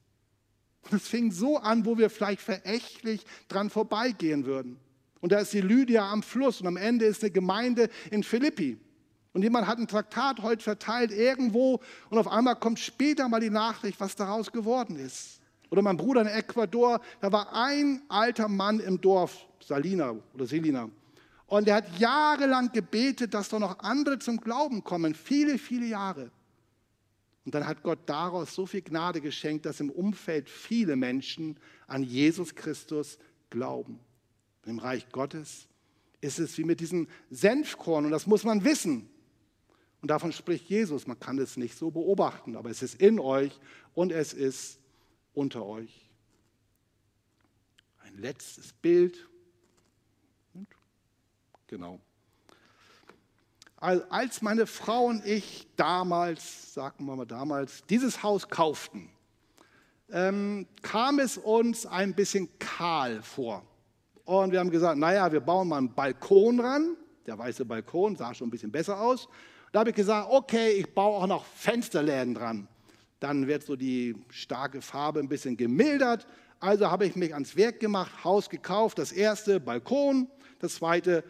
Und 0.82 0.94
es 0.94 1.08
fing 1.08 1.30
so 1.30 1.58
an, 1.58 1.84
wo 1.84 1.98
wir 1.98 2.10
vielleicht 2.10 2.40
verächtlich 2.40 3.24
dran 3.48 3.70
vorbeigehen 3.70 4.46
würden. 4.46 4.78
Und 5.20 5.32
da 5.32 5.38
ist 5.38 5.52
die 5.52 5.60
Lydia 5.60 6.10
am 6.10 6.22
Fluss 6.22 6.60
und 6.60 6.66
am 6.66 6.76
Ende 6.76 7.04
ist 7.04 7.22
eine 7.22 7.30
Gemeinde 7.30 7.90
in 8.10 8.22
Philippi. 8.22 8.78
Und 9.32 9.42
jemand 9.42 9.66
hat 9.66 9.78
ein 9.78 9.86
Traktat 9.86 10.42
heute 10.42 10.62
verteilt 10.62 11.12
irgendwo 11.12 11.80
und 12.08 12.18
auf 12.18 12.26
einmal 12.26 12.56
kommt 12.56 12.80
später 12.80 13.28
mal 13.28 13.40
die 13.40 13.50
Nachricht, 13.50 14.00
was 14.00 14.16
daraus 14.16 14.50
geworden 14.50 14.96
ist. 14.96 15.40
Oder 15.70 15.82
mein 15.82 15.96
Bruder 15.96 16.22
in 16.22 16.26
Ecuador, 16.26 17.00
da 17.20 17.30
war 17.30 17.54
ein 17.54 18.02
alter 18.08 18.48
Mann 18.48 18.80
im 18.80 19.00
Dorf, 19.00 19.46
Salina 19.60 20.16
oder 20.34 20.46
Selina. 20.46 20.90
Und 21.46 21.66
der 21.66 21.76
hat 21.76 21.98
jahrelang 21.98 22.72
gebetet, 22.72 23.34
dass 23.34 23.48
doch 23.48 23.60
noch 23.60 23.78
andere 23.80 24.18
zum 24.18 24.40
Glauben 24.40 24.82
kommen. 24.82 25.14
Viele, 25.14 25.58
viele 25.58 25.86
Jahre. 25.86 26.30
Und 27.50 27.56
dann 27.56 27.66
hat 27.66 27.82
Gott 27.82 27.98
daraus 28.06 28.54
so 28.54 28.64
viel 28.64 28.80
Gnade 28.80 29.20
geschenkt, 29.20 29.66
dass 29.66 29.80
im 29.80 29.90
Umfeld 29.90 30.48
viele 30.48 30.94
Menschen 30.94 31.58
an 31.88 32.04
Jesus 32.04 32.54
Christus 32.54 33.18
glauben. 33.50 33.98
Im 34.66 34.78
Reich 34.78 35.08
Gottes 35.08 35.66
ist 36.20 36.38
es 36.38 36.56
wie 36.58 36.62
mit 36.62 36.78
diesem 36.78 37.08
Senfkorn 37.28 38.04
und 38.04 38.12
das 38.12 38.28
muss 38.28 38.44
man 38.44 38.62
wissen. 38.62 39.10
Und 40.00 40.12
davon 40.12 40.30
spricht 40.30 40.68
Jesus. 40.68 41.08
Man 41.08 41.18
kann 41.18 41.38
es 41.38 41.56
nicht 41.56 41.76
so 41.76 41.90
beobachten, 41.90 42.54
aber 42.54 42.70
es 42.70 42.84
ist 42.84 43.02
in 43.02 43.18
euch 43.18 43.58
und 43.94 44.12
es 44.12 44.32
ist 44.32 44.78
unter 45.34 45.66
euch. 45.66 46.08
Ein 47.98 48.16
letztes 48.16 48.72
Bild. 48.74 49.28
Genau. 51.66 52.00
Als 53.80 54.42
meine 54.42 54.66
Frau 54.66 55.06
und 55.06 55.24
ich 55.24 55.66
damals, 55.74 56.74
sagen 56.74 57.06
wir 57.06 57.16
mal 57.16 57.24
damals, 57.24 57.82
dieses 57.88 58.22
Haus 58.22 58.46
kauften, 58.46 59.08
ähm, 60.12 60.66
kam 60.82 61.18
es 61.18 61.38
uns 61.38 61.86
ein 61.86 62.14
bisschen 62.14 62.50
kahl 62.58 63.22
vor. 63.22 63.64
Und 64.26 64.52
wir 64.52 64.60
haben 64.60 64.70
gesagt, 64.70 64.98
naja, 64.98 65.32
wir 65.32 65.40
bauen 65.40 65.66
mal 65.68 65.78
einen 65.78 65.94
Balkon 65.94 66.60
ran. 66.60 66.94
Der 67.26 67.38
weiße 67.38 67.64
Balkon 67.64 68.16
sah 68.16 68.34
schon 68.34 68.48
ein 68.48 68.50
bisschen 68.50 68.70
besser 68.70 69.00
aus. 69.00 69.26
Da 69.72 69.80
habe 69.80 69.90
ich 69.90 69.96
gesagt, 69.96 70.28
okay, 70.30 70.72
ich 70.72 70.94
baue 70.94 71.16
auch 71.16 71.26
noch 71.26 71.46
Fensterläden 71.46 72.34
dran. 72.34 72.68
Dann 73.18 73.46
wird 73.46 73.62
so 73.62 73.76
die 73.76 74.14
starke 74.28 74.82
Farbe 74.82 75.20
ein 75.20 75.28
bisschen 75.28 75.56
gemildert. 75.56 76.26
Also 76.58 76.90
habe 76.90 77.06
ich 77.06 77.16
mich 77.16 77.32
ans 77.32 77.56
Werk 77.56 77.80
gemacht, 77.80 78.24
Haus 78.24 78.50
gekauft, 78.50 78.98
das 78.98 79.12
erste 79.12 79.58
Balkon, 79.58 80.28
das 80.58 80.74
zweite 80.74 81.24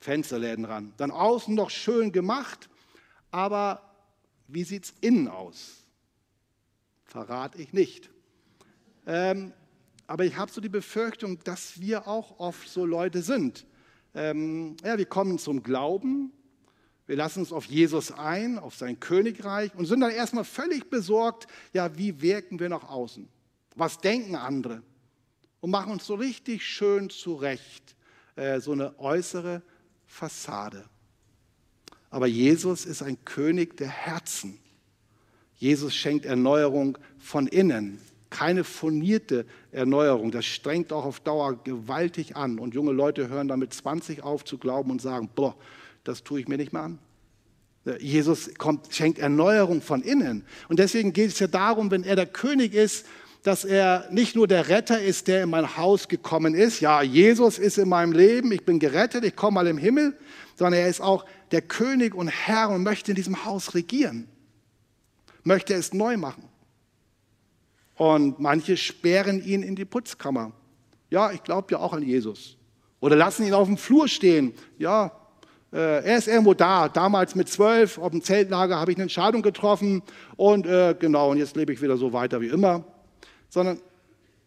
Fensterläden 0.00 0.64
ran. 0.64 0.92
Dann 0.96 1.10
außen 1.10 1.54
noch 1.54 1.70
schön 1.70 2.10
gemacht, 2.10 2.68
aber 3.30 3.82
wie 4.48 4.64
sieht 4.64 4.84
es 4.84 4.94
innen 5.00 5.28
aus? 5.28 5.76
Verrate 7.04 7.58
ich 7.58 7.72
nicht. 7.72 8.10
Ähm, 9.06 9.52
aber 10.06 10.24
ich 10.24 10.36
habe 10.36 10.50
so 10.50 10.60
die 10.60 10.68
Befürchtung, 10.68 11.38
dass 11.44 11.80
wir 11.80 12.08
auch 12.08 12.40
oft 12.40 12.68
so 12.68 12.84
Leute 12.84 13.22
sind. 13.22 13.66
Ähm, 14.14 14.76
ja, 14.82 14.98
wir 14.98 15.06
kommen 15.06 15.38
zum 15.38 15.62
Glauben, 15.62 16.32
wir 17.06 17.16
lassen 17.16 17.40
uns 17.40 17.52
auf 17.52 17.64
Jesus 17.64 18.12
ein, 18.12 18.58
auf 18.58 18.74
sein 18.74 18.98
Königreich 18.98 19.74
und 19.74 19.86
sind 19.86 20.00
dann 20.00 20.10
erstmal 20.12 20.44
völlig 20.44 20.90
besorgt, 20.90 21.46
ja, 21.72 21.96
wie 21.96 22.20
wirken 22.22 22.58
wir 22.58 22.68
nach 22.68 22.88
außen? 22.88 23.28
Was 23.76 23.98
denken 23.98 24.36
andere? 24.36 24.82
Und 25.60 25.70
machen 25.70 25.92
uns 25.92 26.06
so 26.06 26.14
richtig 26.14 26.64
schön 26.64 27.10
zurecht, 27.10 27.94
äh, 28.36 28.60
so 28.60 28.72
eine 28.72 28.98
äußere 28.98 29.62
Fassade. 30.10 30.84
Aber 32.10 32.26
Jesus 32.26 32.84
ist 32.84 33.00
ein 33.00 33.24
König 33.24 33.76
der 33.76 33.88
Herzen. 33.88 34.58
Jesus 35.56 35.94
schenkt 35.94 36.26
Erneuerung 36.26 36.98
von 37.18 37.46
innen, 37.46 38.00
keine 38.28 38.64
furnierte 38.64 39.46
Erneuerung. 39.70 40.32
Das 40.32 40.44
strengt 40.44 40.92
auch 40.92 41.04
auf 41.04 41.20
Dauer 41.20 41.62
gewaltig 41.62 42.36
an. 42.36 42.58
Und 42.58 42.74
junge 42.74 42.92
Leute 42.92 43.28
hören 43.28 43.46
damit 43.46 43.72
20 43.72 44.22
auf 44.24 44.44
zu 44.44 44.58
glauben 44.58 44.90
und 44.90 45.00
sagen, 45.00 45.30
boah, 45.34 45.56
das 46.02 46.24
tue 46.24 46.40
ich 46.40 46.48
mir 46.48 46.56
nicht 46.56 46.72
mehr 46.72 46.82
an. 46.82 46.98
Jesus 48.00 48.50
kommt, 48.58 48.92
schenkt 48.92 49.18
Erneuerung 49.18 49.80
von 49.80 50.02
innen. 50.02 50.44
Und 50.68 50.80
deswegen 50.80 51.12
geht 51.12 51.30
es 51.30 51.38
ja 51.38 51.46
darum, 51.46 51.90
wenn 51.90 52.02
er 52.02 52.16
der 52.16 52.26
König 52.26 52.74
ist, 52.74 53.06
dass 53.42 53.64
er 53.64 54.06
nicht 54.10 54.36
nur 54.36 54.46
der 54.46 54.68
Retter 54.68 55.00
ist, 55.00 55.28
der 55.28 55.44
in 55.44 55.50
mein 55.50 55.76
Haus 55.76 56.08
gekommen 56.08 56.54
ist. 56.54 56.80
Ja, 56.80 57.02
Jesus 57.02 57.58
ist 57.58 57.78
in 57.78 57.88
meinem 57.88 58.12
Leben, 58.12 58.52
ich 58.52 58.64
bin 58.64 58.78
gerettet, 58.78 59.24
ich 59.24 59.34
komme 59.34 59.54
mal 59.54 59.66
im 59.66 59.78
Himmel, 59.78 60.16
sondern 60.56 60.80
er 60.80 60.88
ist 60.88 61.00
auch 61.00 61.24
der 61.50 61.62
König 61.62 62.14
und 62.14 62.28
Herr 62.28 62.70
und 62.70 62.82
möchte 62.82 63.12
in 63.12 63.14
diesem 63.14 63.44
Haus 63.44 63.74
regieren. 63.74 64.28
Möchte 65.42 65.72
es 65.74 65.94
neu 65.94 66.18
machen. 66.18 66.44
Und 67.96 68.40
manche 68.40 68.76
sperren 68.76 69.42
ihn 69.42 69.62
in 69.62 69.74
die 69.74 69.84
Putzkammer. 69.86 70.52
Ja, 71.08 71.32
ich 71.32 71.42
glaube 71.42 71.68
ja 71.72 71.78
auch 71.78 71.92
an 71.92 72.02
Jesus. 72.02 72.56
Oder 73.00 73.16
lassen 73.16 73.46
ihn 73.46 73.54
auf 73.54 73.66
dem 73.66 73.78
Flur 73.78 74.06
stehen. 74.06 74.52
Ja, 74.78 75.12
äh, 75.72 76.04
er 76.04 76.18
ist 76.18 76.28
irgendwo 76.28 76.52
da. 76.52 76.88
Damals 76.88 77.34
mit 77.34 77.48
zwölf 77.48 77.96
auf 77.98 78.10
dem 78.10 78.22
Zeltlager 78.22 78.78
habe 78.78 78.90
ich 78.90 78.96
eine 78.96 79.04
Entscheidung 79.04 79.40
getroffen 79.40 80.02
und 80.36 80.66
äh, 80.66 80.94
genau, 80.98 81.30
und 81.30 81.38
jetzt 81.38 81.56
lebe 81.56 81.72
ich 81.72 81.80
wieder 81.80 81.96
so 81.96 82.12
weiter 82.12 82.40
wie 82.40 82.48
immer. 82.48 82.84
Sondern 83.50 83.80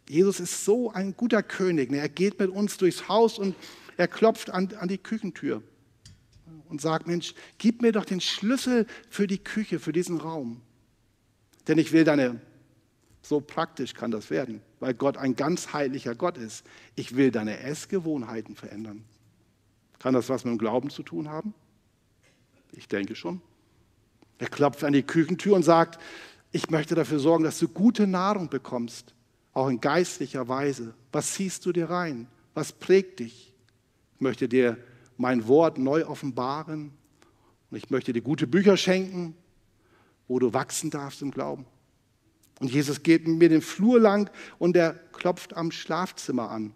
Jesus 0.09 0.39
ist 0.39 0.65
so 0.65 0.91
ein 0.91 1.15
guter 1.15 1.43
König. 1.43 1.91
Ne? 1.91 1.97
Er 1.97 2.09
geht 2.09 2.39
mit 2.39 2.49
uns 2.49 2.77
durchs 2.77 3.07
Haus 3.07 3.37
und 3.37 3.55
er 3.97 4.07
klopft 4.07 4.49
an, 4.49 4.73
an 4.79 4.87
die 4.87 4.97
Küchentür 4.97 5.61
und 6.69 6.81
sagt, 6.81 7.07
Mensch, 7.07 7.35
gib 7.57 7.81
mir 7.81 7.91
doch 7.91 8.05
den 8.05 8.19
Schlüssel 8.19 8.87
für 9.09 9.27
die 9.27 9.37
Küche, 9.37 9.79
für 9.79 9.93
diesen 9.93 10.17
Raum. 10.17 10.61
Denn 11.67 11.77
ich 11.77 11.91
will 11.91 12.03
deine, 12.03 12.41
so 13.21 13.39
praktisch 13.39 13.93
kann 13.93 14.11
das 14.11 14.29
werden, 14.29 14.61
weil 14.79 14.93
Gott 14.93 15.17
ein 15.17 15.35
ganz 15.35 15.73
heiliger 15.73 16.15
Gott 16.15 16.37
ist. 16.37 16.65
Ich 16.95 17.15
will 17.15 17.31
deine 17.31 17.59
Essgewohnheiten 17.59 18.55
verändern. 18.55 19.03
Kann 19.99 20.13
das 20.13 20.29
was 20.29 20.43
mit 20.43 20.51
dem 20.51 20.57
Glauben 20.57 20.89
zu 20.89 21.03
tun 21.03 21.29
haben? 21.29 21.53
Ich 22.71 22.87
denke 22.87 23.15
schon. 23.15 23.41
Er 24.39 24.49
klopft 24.49 24.83
an 24.83 24.93
die 24.93 25.03
Küchentür 25.03 25.55
und 25.55 25.63
sagt, 25.63 26.01
ich 26.53 26.69
möchte 26.69 26.93
dafür 26.93 27.19
sorgen, 27.19 27.43
dass 27.43 27.57
du 27.57 27.67
gute 27.67 28.05
Nahrung 28.05 28.47
bekommst, 28.47 29.15
auch 29.53 29.67
in 29.67 29.81
geistlicher 29.81 30.47
Weise. 30.47 30.93
Was 31.11 31.33
ziehst 31.33 31.65
du 31.65 31.73
dir 31.73 31.89
rein? 31.89 32.27
Was 32.53 32.71
prägt 32.71 33.19
dich? 33.19 33.53
Ich 34.15 34.21
möchte 34.21 34.47
dir 34.47 34.77
mein 35.17 35.47
Wort 35.47 35.79
neu 35.79 36.05
offenbaren 36.05 36.91
und 37.71 37.77
ich 37.77 37.89
möchte 37.89 38.13
dir 38.13 38.21
gute 38.21 38.45
Bücher 38.45 38.77
schenken, 38.77 39.35
wo 40.27 40.37
du 40.37 40.53
wachsen 40.53 40.91
darfst 40.91 41.23
im 41.23 41.31
Glauben. 41.31 41.65
Und 42.59 42.71
Jesus 42.71 43.01
geht 43.01 43.27
mit 43.27 43.39
mir 43.39 43.49
den 43.49 43.63
Flur 43.63 43.99
lang 43.99 44.29
und 44.59 44.77
er 44.77 44.93
klopft 44.93 45.57
am 45.57 45.71
Schlafzimmer 45.71 46.51
an 46.51 46.71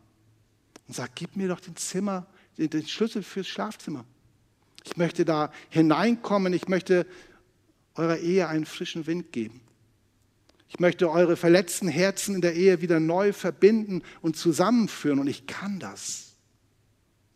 und 0.88 0.96
sagt, 0.96 1.16
gib 1.16 1.36
mir 1.36 1.50
doch 1.50 1.60
den 1.60 1.76
Zimmer, 1.76 2.26
den 2.58 2.88
Schlüssel 2.88 3.22
fürs 3.22 3.48
Schlafzimmer. 3.48 4.06
Ich 4.84 4.98
möchte 4.98 5.24
da 5.24 5.52
hineinkommen, 5.70 6.52
ich 6.54 6.68
möchte 6.68 7.06
eurer 7.94 8.18
Ehe 8.18 8.48
einen 8.48 8.66
frischen 8.66 9.06
Wind 9.06 9.32
geben. 9.32 9.62
Ich 10.70 10.80
möchte 10.80 11.10
eure 11.10 11.38
verletzten 11.38 11.88
Herzen 11.88 12.36
in 12.36 12.42
der 12.42 12.56
Ehe 12.56 12.82
wieder 12.82 13.00
neu 13.00 13.32
verbinden 13.34 14.04
und 14.22 14.36
zusammenführen 14.36 15.20
und 15.20 15.28
ich 15.28 15.48
kann 15.48 15.80
das. 15.80 16.36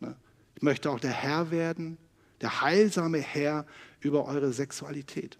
Ne? 0.00 0.14
Ich 0.54 0.62
möchte 0.62 0.90
auch 0.90 1.00
der 1.00 1.12
Herr 1.12 1.50
werden, 1.50 1.96
der 2.40 2.60
heilsame 2.60 3.18
Herr 3.18 3.66
über 4.00 4.26
eure 4.26 4.52
Sexualität. 4.52 5.38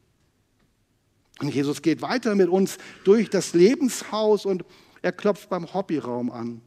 Und 1.41 1.55
Jesus 1.55 1.83
geht 1.83 2.03
weiter 2.03 2.35
mit 2.35 2.49
uns 2.49 2.79
durch 3.05 3.29
das 3.29 3.53
Lebenshaus 3.53 4.47
und 4.47 4.65
er 5.03 5.13
klopft 5.13 5.51
beim 5.51 5.73
Hobbyraum 5.75 6.31
an 6.31 6.63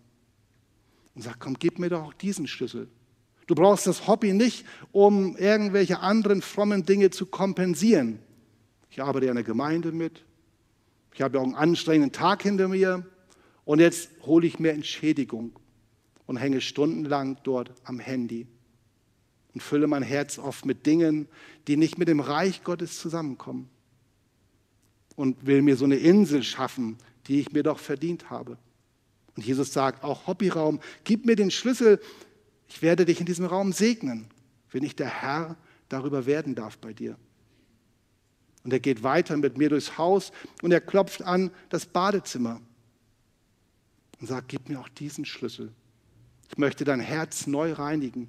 und 1.15 1.21
sagt, 1.21 1.39
komm, 1.39 1.57
gib 1.57 1.79
mir 1.79 1.89
doch 1.89 2.13
diesen 2.13 2.47
Schlüssel. 2.47 2.89
Du 3.47 3.55
brauchst 3.55 3.87
das 3.87 4.07
Hobby 4.07 4.33
nicht, 4.33 4.65
um 4.91 5.37
irgendwelche 5.37 5.99
anderen 5.99 6.41
frommen 6.41 6.85
Dinge 6.85 7.11
zu 7.11 7.25
kompensieren. 7.25 8.19
Ich 8.89 9.01
arbeite 9.01 9.27
in 9.27 9.35
der 9.35 9.43
Gemeinde 9.43 9.91
mit. 9.91 10.25
Ich 11.15 11.21
habe 11.21 11.39
auch 11.39 11.43
einen 11.43 11.55
anstrengenden 11.55 12.11
Tag 12.11 12.43
hinter 12.43 12.67
mir. 12.67 13.03
Und 13.63 13.79
jetzt 13.79 14.11
hole 14.21 14.45
ich 14.45 14.59
mir 14.59 14.73
Entschädigung 14.73 15.53
und 16.27 16.37
hänge 16.37 16.61
stundenlang 16.61 17.39
dort 17.43 17.71
am 17.83 17.99
Handy 17.99 18.45
und 19.55 19.63
fülle 19.63 19.87
mein 19.87 20.03
Herz 20.03 20.37
oft 20.37 20.65
mit 20.65 20.85
Dingen, 20.85 21.27
die 21.67 21.77
nicht 21.77 21.97
mit 21.97 22.07
dem 22.07 22.19
Reich 22.19 22.63
Gottes 22.63 22.99
zusammenkommen. 22.99 23.69
Und 25.15 25.47
will 25.47 25.63
mir 25.63 25.77
so 25.77 25.85
eine 25.85 25.95
Insel 25.95 26.43
schaffen, 26.43 26.97
die 27.25 27.39
ich 27.39 27.51
mir 27.51 27.63
doch 27.63 27.79
verdient 27.79 28.29
habe. 28.29 28.59
Und 29.35 29.43
Jesus 29.43 29.73
sagt, 29.73 30.03
auch 30.03 30.27
Hobbyraum, 30.27 30.79
gib 31.05 31.25
mir 31.25 31.35
den 31.35 31.49
Schlüssel 31.49 31.99
ich 32.67 32.81
werde 32.81 33.05
dich 33.05 33.19
in 33.19 33.25
diesem 33.25 33.45
Raum 33.45 33.71
segnen, 33.71 34.27
wenn 34.71 34.83
ich 34.83 34.95
der 34.95 35.07
Herr 35.07 35.55
darüber 35.89 36.25
werden 36.25 36.55
darf 36.55 36.77
bei 36.77 36.93
dir. 36.93 37.17
Und 38.65 38.73
er 38.73 38.79
geht 38.79 39.03
weiter 39.03 39.37
mit 39.37 39.59
mir 39.59 39.69
durchs 39.69 39.99
Haus 39.99 40.31
und 40.63 40.71
er 40.71 40.81
klopft 40.81 41.21
an 41.21 41.51
das 41.69 41.85
Badezimmer 41.85 42.59
und 44.19 44.27
sagt, 44.27 44.49
gib 44.49 44.67
mir 44.67 44.79
auch 44.79 44.89
diesen 44.89 45.23
Schlüssel. 45.23 45.71
Ich 46.49 46.57
möchte 46.57 46.83
dein 46.83 46.99
Herz 46.99 47.45
neu 47.45 47.73
reinigen. 47.73 48.27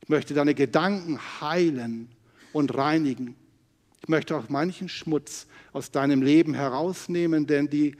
Ich 0.00 0.08
möchte 0.08 0.32
deine 0.32 0.54
Gedanken 0.54 1.20
heilen 1.40 2.08
und 2.54 2.74
reinigen. 2.74 3.36
Ich 4.00 4.08
möchte 4.08 4.34
auch 4.36 4.48
manchen 4.48 4.88
Schmutz 4.88 5.46
aus 5.74 5.90
deinem 5.90 6.22
Leben 6.22 6.54
herausnehmen, 6.54 7.46
denn 7.46 7.68
die 7.68 7.96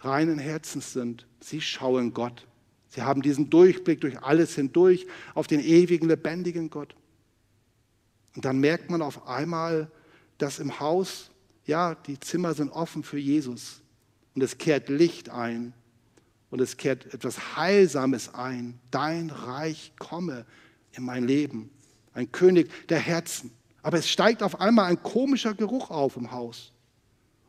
reinen 0.00 0.40
Herzens 0.40 0.92
sind, 0.92 1.26
sie 1.38 1.60
schauen 1.60 2.12
Gott. 2.14 2.48
Sie 2.88 3.02
haben 3.02 3.22
diesen 3.22 3.48
Durchblick 3.48 4.00
durch 4.00 4.20
alles 4.22 4.56
hindurch 4.56 5.06
auf 5.34 5.46
den 5.46 5.60
ewigen, 5.60 6.08
lebendigen 6.08 6.68
Gott. 6.68 6.96
Und 8.34 8.44
dann 8.44 8.58
merkt 8.58 8.90
man 8.90 9.02
auf 9.02 9.28
einmal, 9.28 9.88
dass 10.44 10.58
im 10.58 10.78
Haus, 10.78 11.30
ja, 11.64 11.94
die 11.94 12.20
Zimmer 12.20 12.52
sind 12.52 12.70
offen 12.70 13.02
für 13.02 13.18
Jesus. 13.18 13.80
Und 14.34 14.42
es 14.42 14.58
kehrt 14.58 14.90
Licht 14.90 15.30
ein. 15.30 15.72
Und 16.50 16.60
es 16.60 16.76
kehrt 16.76 17.12
etwas 17.14 17.56
Heilsames 17.56 18.34
ein. 18.34 18.78
Dein 18.90 19.30
Reich 19.30 19.94
komme 19.98 20.44
in 20.92 21.04
mein 21.04 21.26
Leben. 21.26 21.70
Ein 22.12 22.30
König 22.30 22.70
der 22.88 22.98
Herzen. 22.98 23.52
Aber 23.82 23.96
es 23.96 24.08
steigt 24.08 24.42
auf 24.42 24.60
einmal 24.60 24.90
ein 24.90 25.02
komischer 25.02 25.54
Geruch 25.54 25.90
auf 25.90 26.16
im 26.16 26.30
Haus. 26.30 26.72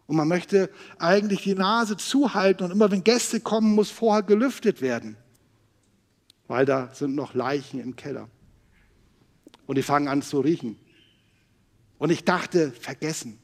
Und 0.08 0.16
man 0.16 0.30
möchte 0.30 0.70
eigentlich 0.98 1.44
die 1.44 1.56
Nase 1.56 1.98
zuhalten 1.98 2.64
und 2.64 2.72
immer 2.72 2.90
wenn 2.92 3.04
Gäste 3.04 3.42
kommen, 3.42 3.76
muss 3.76 3.90
vorher 3.90 4.24
gelüftet 4.24 4.80
werden, 4.80 5.18
weil 6.48 6.66
da 6.66 6.94
sind 6.94 7.16
noch 7.16 7.34
Leichen 7.34 7.80
im 7.82 7.96
Keller. 7.96 8.30
Und 9.66 9.78
die 9.78 9.82
fangen 9.82 10.08
an 10.08 10.22
zu 10.22 10.40
riechen. 10.40 10.78
Und 11.98 12.12
ich 12.12 12.24
dachte, 12.24 12.72
vergessen. 12.72 13.40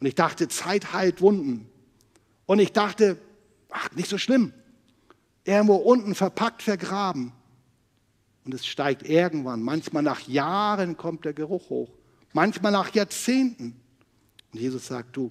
Und 0.00 0.06
ich 0.06 0.14
dachte, 0.14 0.48
Zeit 0.48 0.92
heilt 0.92 1.20
Wunden. 1.20 1.68
Und 2.46 2.58
ich 2.58 2.72
dachte, 2.72 3.18
ach, 3.70 3.90
nicht 3.92 4.08
so 4.08 4.18
schlimm. 4.18 4.52
Irgendwo 5.44 5.76
unten 5.76 6.14
verpackt, 6.14 6.62
vergraben. 6.62 7.32
Und 8.44 8.54
es 8.54 8.66
steigt 8.66 9.06
irgendwann, 9.06 9.62
manchmal 9.62 10.02
nach 10.02 10.26
Jahren 10.26 10.96
kommt 10.96 11.26
der 11.26 11.34
Geruch 11.34 11.68
hoch, 11.68 11.90
manchmal 12.32 12.72
nach 12.72 12.94
Jahrzehnten. 12.94 13.78
Und 14.52 14.60
Jesus 14.60 14.86
sagt, 14.86 15.16
du, 15.16 15.30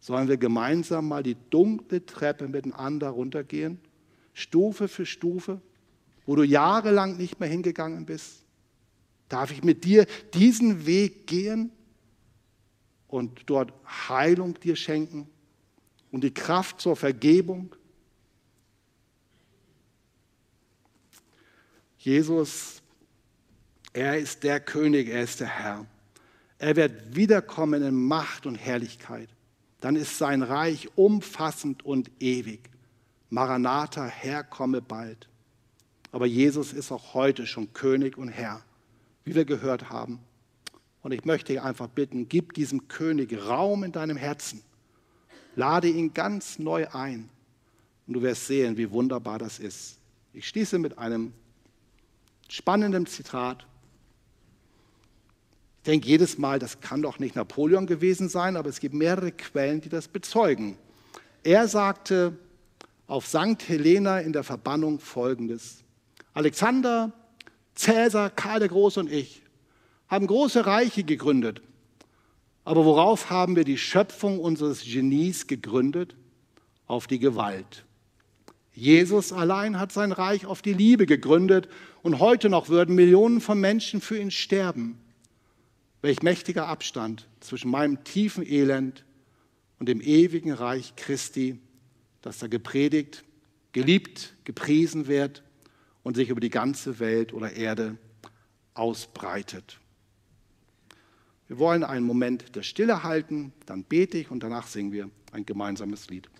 sollen 0.00 0.28
wir 0.28 0.38
gemeinsam 0.38 1.08
mal 1.08 1.22
die 1.22 1.36
dunkle 1.50 2.04
Treppe 2.04 2.48
miteinander 2.48 3.10
runtergehen, 3.10 3.78
Stufe 4.32 4.88
für 4.88 5.04
Stufe, 5.04 5.60
wo 6.26 6.36
du 6.36 6.42
jahrelang 6.42 7.16
nicht 7.16 7.40
mehr 7.40 7.48
hingegangen 7.48 8.06
bist? 8.06 8.43
Darf 9.34 9.50
ich 9.50 9.64
mit 9.64 9.82
dir 9.82 10.06
diesen 10.32 10.86
Weg 10.86 11.26
gehen 11.26 11.72
und 13.08 13.42
dort 13.46 13.72
Heilung 13.84 14.54
dir 14.60 14.76
schenken 14.76 15.26
und 16.12 16.22
die 16.22 16.32
Kraft 16.32 16.80
zur 16.80 16.94
Vergebung? 16.94 17.74
Jesus, 21.98 22.80
er 23.92 24.16
ist 24.20 24.44
der 24.44 24.60
König, 24.60 25.08
er 25.08 25.24
ist 25.24 25.40
der 25.40 25.48
Herr. 25.48 25.84
Er 26.58 26.76
wird 26.76 27.16
wiederkommen 27.16 27.82
in 27.82 28.06
Macht 28.06 28.46
und 28.46 28.54
Herrlichkeit. 28.54 29.30
Dann 29.80 29.96
ist 29.96 30.16
sein 30.16 30.42
Reich 30.42 30.90
umfassend 30.94 31.84
und 31.84 32.08
ewig. 32.20 32.70
Maranatha, 33.30 34.06
Herr, 34.06 34.44
komme 34.44 34.80
bald. 34.80 35.28
Aber 36.12 36.26
Jesus 36.26 36.72
ist 36.72 36.92
auch 36.92 37.14
heute 37.14 37.48
schon 37.48 37.72
König 37.72 38.16
und 38.16 38.28
Herr 38.28 38.62
wie 39.24 39.34
wir 39.34 39.44
gehört 39.44 39.90
haben. 39.90 40.20
Und 41.02 41.12
ich 41.12 41.24
möchte 41.24 41.52
dich 41.52 41.62
einfach 41.62 41.88
bitten, 41.88 42.28
gib 42.28 42.54
diesem 42.54 42.88
König 42.88 43.36
Raum 43.46 43.84
in 43.84 43.92
deinem 43.92 44.16
Herzen. 44.16 44.62
Lade 45.56 45.88
ihn 45.88 46.14
ganz 46.14 46.58
neu 46.58 46.88
ein. 46.88 47.28
Und 48.06 48.14
du 48.14 48.22
wirst 48.22 48.46
sehen, 48.46 48.76
wie 48.76 48.90
wunderbar 48.90 49.38
das 49.38 49.58
ist. 49.58 49.98
Ich 50.32 50.48
schließe 50.48 50.78
mit 50.78 50.98
einem 50.98 51.32
spannenden 52.48 53.06
Zitat. 53.06 53.66
Ich 55.78 55.86
denke 55.86 56.08
jedes 56.08 56.38
Mal, 56.38 56.58
das 56.58 56.80
kann 56.80 57.02
doch 57.02 57.18
nicht 57.18 57.36
Napoleon 57.36 57.86
gewesen 57.86 58.28
sein, 58.28 58.56
aber 58.56 58.68
es 58.68 58.80
gibt 58.80 58.94
mehrere 58.94 59.32
Quellen, 59.32 59.80
die 59.80 59.90
das 59.90 60.08
bezeugen. 60.08 60.76
Er 61.42 61.68
sagte 61.68 62.36
auf 63.06 63.26
St. 63.26 63.68
Helena 63.68 64.20
in 64.20 64.32
der 64.32 64.44
Verbannung 64.44 64.98
folgendes. 64.98 65.84
Alexander 66.32 67.12
Cäsar, 67.74 68.30
Karl 68.30 68.60
der 68.60 68.68
Große 68.68 69.00
und 69.00 69.10
ich 69.10 69.42
haben 70.08 70.26
große 70.26 70.66
Reiche 70.66 71.04
gegründet. 71.04 71.62
Aber 72.64 72.84
worauf 72.84 73.30
haben 73.30 73.56
wir 73.56 73.64
die 73.64 73.78
Schöpfung 73.78 74.38
unseres 74.38 74.84
Genies 74.84 75.46
gegründet? 75.46 76.14
Auf 76.86 77.06
die 77.06 77.18
Gewalt. 77.18 77.84
Jesus 78.74 79.32
allein 79.32 79.78
hat 79.78 79.90
sein 79.92 80.12
Reich 80.12 80.44
auf 80.44 80.60
die 80.60 80.74
Liebe 80.74 81.06
gegründet 81.06 81.68
und 82.02 82.18
heute 82.18 82.50
noch 82.50 82.68
würden 82.68 82.94
Millionen 82.94 83.40
von 83.40 83.58
Menschen 83.58 84.00
für 84.00 84.18
ihn 84.18 84.30
sterben. 84.30 84.98
Welch 86.02 86.22
mächtiger 86.22 86.66
Abstand 86.66 87.26
zwischen 87.40 87.70
meinem 87.70 88.04
tiefen 88.04 88.44
Elend 88.44 89.04
und 89.78 89.88
dem 89.88 90.02
ewigen 90.02 90.52
Reich 90.52 90.94
Christi, 90.96 91.58
das 92.20 92.38
da 92.38 92.48
gepredigt, 92.48 93.24
geliebt, 93.72 94.34
gepriesen 94.44 95.06
wird 95.06 95.42
und 96.04 96.14
sich 96.14 96.28
über 96.28 96.40
die 96.40 96.50
ganze 96.50 97.00
Welt 97.00 97.32
oder 97.32 97.52
Erde 97.52 97.96
ausbreitet. 98.74 99.80
Wir 101.48 101.58
wollen 101.58 101.82
einen 101.82 102.06
Moment 102.06 102.54
der 102.54 102.62
Stille 102.62 103.02
halten, 103.02 103.52
dann 103.66 103.82
bete 103.82 104.18
ich 104.18 104.30
und 104.30 104.42
danach 104.42 104.68
singen 104.68 104.92
wir 104.92 105.10
ein 105.32 105.44
gemeinsames 105.44 106.08
Lied. 106.08 106.30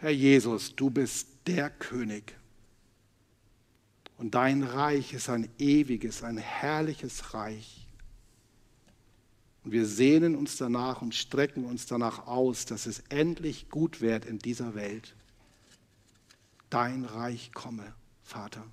Herr 0.00 0.10
Jesus, 0.10 0.74
du 0.74 0.88
bist 0.88 1.28
der 1.46 1.68
König. 1.68 2.34
Und 4.16 4.34
dein 4.34 4.62
Reich 4.62 5.12
ist 5.12 5.28
ein 5.28 5.50
ewiges, 5.58 6.22
ein 6.22 6.38
herrliches 6.38 7.34
Reich. 7.34 7.86
Und 9.62 9.72
wir 9.72 9.84
sehnen 9.84 10.36
uns 10.36 10.56
danach 10.56 11.02
und 11.02 11.14
strecken 11.14 11.66
uns 11.66 11.84
danach 11.84 12.26
aus, 12.26 12.64
dass 12.64 12.86
es 12.86 13.00
endlich 13.10 13.68
gut 13.68 14.00
wird 14.00 14.24
in 14.24 14.38
dieser 14.38 14.74
Welt. 14.74 15.14
Dein 16.70 17.04
Reich 17.04 17.52
komme, 17.52 17.92
Vater. 18.22 18.64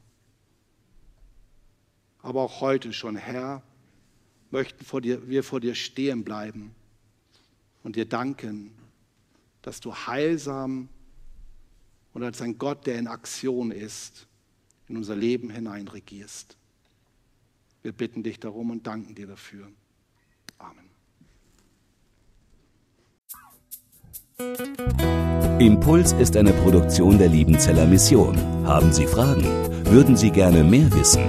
Aber 2.22 2.42
auch 2.42 2.62
heute 2.62 2.94
schon, 2.94 3.18
Herr, 3.18 3.64
möchten 4.50 4.86
vor 4.86 5.02
dir, 5.02 5.28
wir 5.28 5.44
vor 5.44 5.60
dir 5.60 5.76
stehen 5.76 6.24
bleiben 6.24 6.74
und 7.84 7.98
dir 7.98 8.06
danken, 8.06 8.72
dass 9.62 9.82
du 9.82 9.94
heilsam 9.94 10.88
und 12.18 12.24
als 12.24 12.42
ein 12.42 12.58
Gott, 12.58 12.88
der 12.88 12.98
in 12.98 13.06
Aktion 13.06 13.70
ist, 13.70 14.26
in 14.88 14.98
unser 14.98 15.16
Leben 15.16 15.52
hinein 15.52 15.88
regierst. 15.88 16.58
Wir 17.84 17.92
bitten 17.92 18.24
dich 18.24 18.40
darum 18.40 18.72
und 18.72 18.88
danken 18.88 19.14
dir 19.14 19.28
dafür. 19.28 19.68
Amen. 20.58 20.90
Impuls 25.60 26.14
ist 26.14 26.36
eine 26.36 26.54
Produktion 26.54 27.20
der 27.20 27.30
Liebenzeller 27.30 27.86
Mission. 27.86 28.36
Haben 28.66 28.92
Sie 28.92 29.06
Fragen? 29.06 29.46
Würden 29.86 30.18
Sie 30.18 30.32
gerne 30.32 30.64
mehr 30.64 30.92
wissen? 30.94 31.22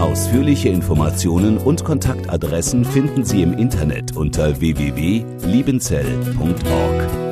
Ausführliche 0.00 0.70
Informationen 0.70 1.58
und 1.58 1.84
Kontaktadressen 1.84 2.86
finden 2.86 3.26
Sie 3.26 3.42
im 3.42 3.52
Internet 3.52 4.16
unter 4.16 4.58
www.liebenzell.org. 4.58 7.31